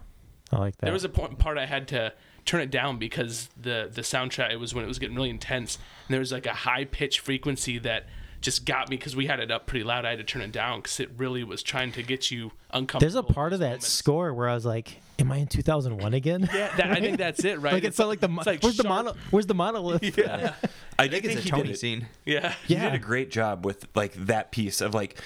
[0.50, 0.86] I like that.
[0.86, 2.12] There was a point, part I had to
[2.44, 5.76] turn it down because the the soundtrack it was when it was getting really intense,
[6.06, 8.06] and there was like a high pitch frequency that
[8.44, 10.04] just got me because we had it up pretty loud.
[10.04, 13.00] I had to turn it down because it really was trying to get you uncomfortable.
[13.00, 13.88] There's a part of that moments.
[13.88, 17.42] score where I was like, "Am I in 2001 again?" Yeah, that, I think that's
[17.44, 17.72] it, right?
[17.74, 20.02] like it felt like the mo- it's like where's the sharp- mono- where's the monolith?
[20.18, 20.54] yeah.
[20.98, 21.78] I, I think it's a he Tony it.
[21.78, 22.06] scene.
[22.24, 22.84] Yeah, He Yeah.
[22.90, 25.18] did a great job with like that piece of like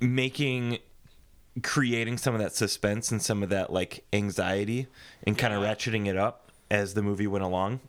[0.00, 0.78] making
[1.62, 4.86] creating some of that suspense and some of that like anxiety
[5.24, 5.74] and kind of Yeah.
[5.74, 7.80] ratcheting it up as the movie went along.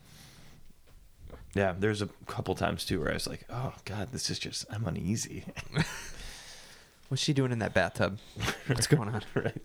[1.56, 4.66] Yeah, there's a couple times too where I was like, "Oh God, this is just
[4.72, 5.46] I'm uneasy."
[7.10, 8.20] What's she doing in that bathtub?
[8.68, 9.24] What's going on?
[9.34, 9.58] right?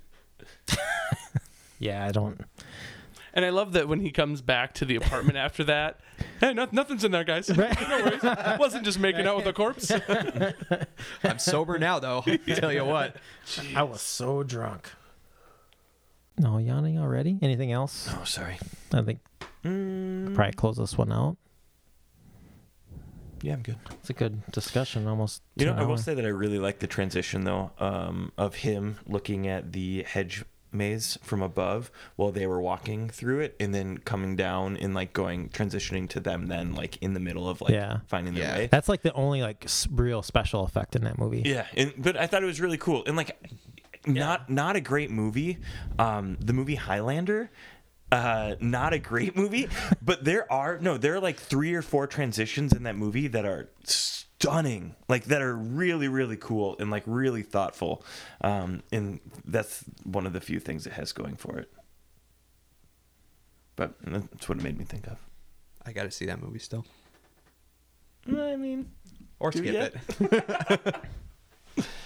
[1.79, 2.41] Yeah, I don't.
[3.35, 6.01] and I love that when he comes back to the apartment after that.
[6.41, 7.49] Hey, no, nothing's in there, guys.
[7.57, 7.77] Right.
[7.89, 8.23] No worries.
[8.59, 9.91] Wasn't just making out with a corpse.
[11.25, 12.23] I'm sober now, though.
[12.55, 13.17] Tell you what.
[13.75, 14.91] I was so drunk.
[16.39, 17.39] No yawning already.
[17.41, 18.09] Anything else?
[18.13, 18.59] Oh, sorry.
[18.93, 19.21] I think
[19.65, 21.37] Mm, probably close this one out.
[23.45, 23.77] Yeah, I'm good.
[24.01, 25.07] It's a good discussion.
[25.07, 25.43] Almost.
[25.57, 28.57] You know, two I will say that I really like the transition though um, of
[28.57, 33.73] him looking at the hedge maze from above while they were walking through it, and
[33.75, 37.61] then coming down and like going transitioning to them then like in the middle of
[37.61, 37.99] like Yeah.
[38.09, 38.57] finding their Yeah.
[38.57, 38.67] way.
[38.73, 41.43] That's like the only like s- real special effect in that movie.
[41.45, 43.37] Yeah, and, but I thought it was really cool and like
[44.07, 45.59] not not a great movie.
[45.99, 47.51] Um, the movie Highlander.
[48.15, 49.69] Uh, not a great movie,
[50.01, 53.45] but there are no, there are like three or four transitions in that movie that
[53.45, 58.05] are stunning, like that are really, really cool and like really thoughtful.
[58.41, 61.73] Um, and that's one of the few things it has going for it.
[63.75, 65.19] But that's what it made me think of.
[65.85, 66.87] I got to see that movie still.
[68.29, 68.93] I mean,
[69.41, 70.95] Or skip it.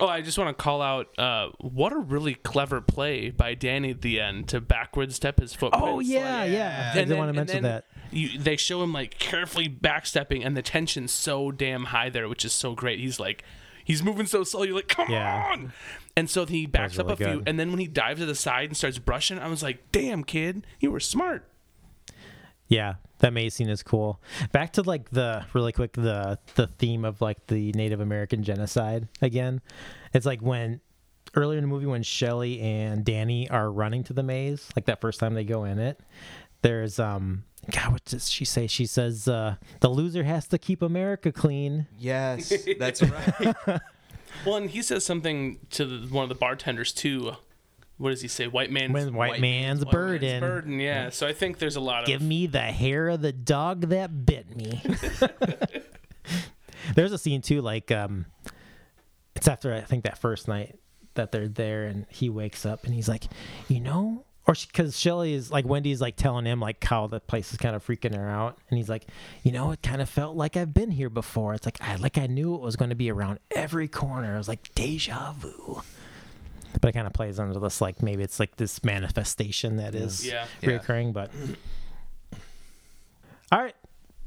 [0.00, 3.90] Oh, I just want to call out uh, what a really clever play by Danny
[3.90, 5.86] at the end to backward step his footprints.
[5.86, 6.90] Oh yeah, like- yeah.
[6.90, 7.84] I didn't then- want to and mention then that.
[8.10, 12.44] You, they show him like carefully backstepping, and the tension's so damn high there, which
[12.44, 13.00] is so great.
[13.00, 13.42] He's like,
[13.84, 14.62] he's moving so slow.
[14.64, 15.50] You're like, come Yeah.
[15.52, 15.72] on!
[16.16, 18.34] And so he backs up really a few, and then when he dives to the
[18.34, 21.48] side and starts brushing, I was like, damn kid, you were smart.
[22.68, 24.20] Yeah, that maze scene is cool.
[24.50, 29.08] Back to like the really quick the the theme of like the Native American genocide
[29.22, 29.60] again.
[30.12, 30.80] It's like when
[31.34, 35.00] earlier in the movie when Shelley and Danny are running to the maze, like that
[35.00, 36.00] first time they go in it.
[36.62, 38.66] There's um, God, what does she say?
[38.66, 41.86] She says uh, the loser has to keep America clean.
[41.98, 43.80] Yes, that's right.
[44.44, 47.32] Well, and he says something to the, one of the bartenders too.
[47.98, 48.48] What does he say?
[48.48, 50.20] White man's When white, man's, white burden.
[50.28, 50.80] man's burden.
[50.80, 51.10] Yeah.
[51.10, 54.26] So I think there's a lot of Give me the hair of the dog that
[54.26, 54.82] bit me.
[56.96, 58.26] There's a scene too, like um,
[59.36, 60.78] it's after I think that first night
[61.14, 63.24] that they're there, and he wakes up and he's like,
[63.68, 67.52] you know, or because Shelley is like Wendy's like telling him like how the place
[67.52, 69.06] is kind of freaking her out, and he's like,
[69.44, 71.54] you know, it kind of felt like I've been here before.
[71.54, 74.34] It's like I like I knew it was going to be around every corner.
[74.34, 75.82] I was like deja vu.
[76.80, 80.26] But it kind of plays under this like maybe it's like this manifestation that is
[80.26, 80.46] Yeah.
[80.60, 80.70] Yeah.
[80.70, 81.30] reoccurring, but
[83.50, 83.74] all right.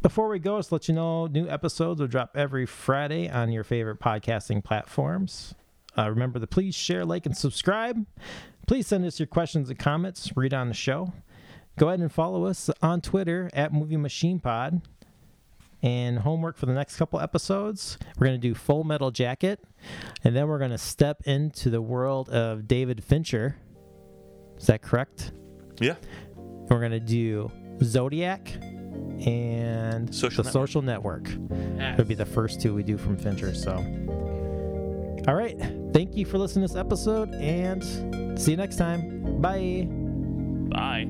[0.02, 3.64] Before we go, let's let you know new episodes will drop every Friday on your
[3.64, 5.56] favorite podcasting platforms.
[5.98, 8.06] Uh, remember to please share, like, and subscribe.
[8.68, 10.32] Please send us your questions and comments.
[10.36, 11.12] Read on the show.
[11.80, 14.82] Go ahead and follow us on Twitter at Movie Machine Pod.
[15.84, 19.64] And homework for the next couple episodes, we're going to do Full Metal Jacket,
[20.24, 23.58] and then we're going to step into the world of David Fincher.
[24.58, 25.32] Is that correct?
[25.80, 25.96] Yeah.
[26.36, 27.52] We're going to do
[27.84, 28.52] Zodiac
[29.26, 30.68] and Social the Network.
[30.68, 31.98] Social Network.
[31.98, 33.54] Would be the first two we do from Fincher.
[33.54, 33.74] So,
[35.28, 35.60] all right.
[35.94, 39.40] Thank you for listening to this episode, and see you next time.
[39.40, 39.88] Bye.
[40.70, 41.08] Bye.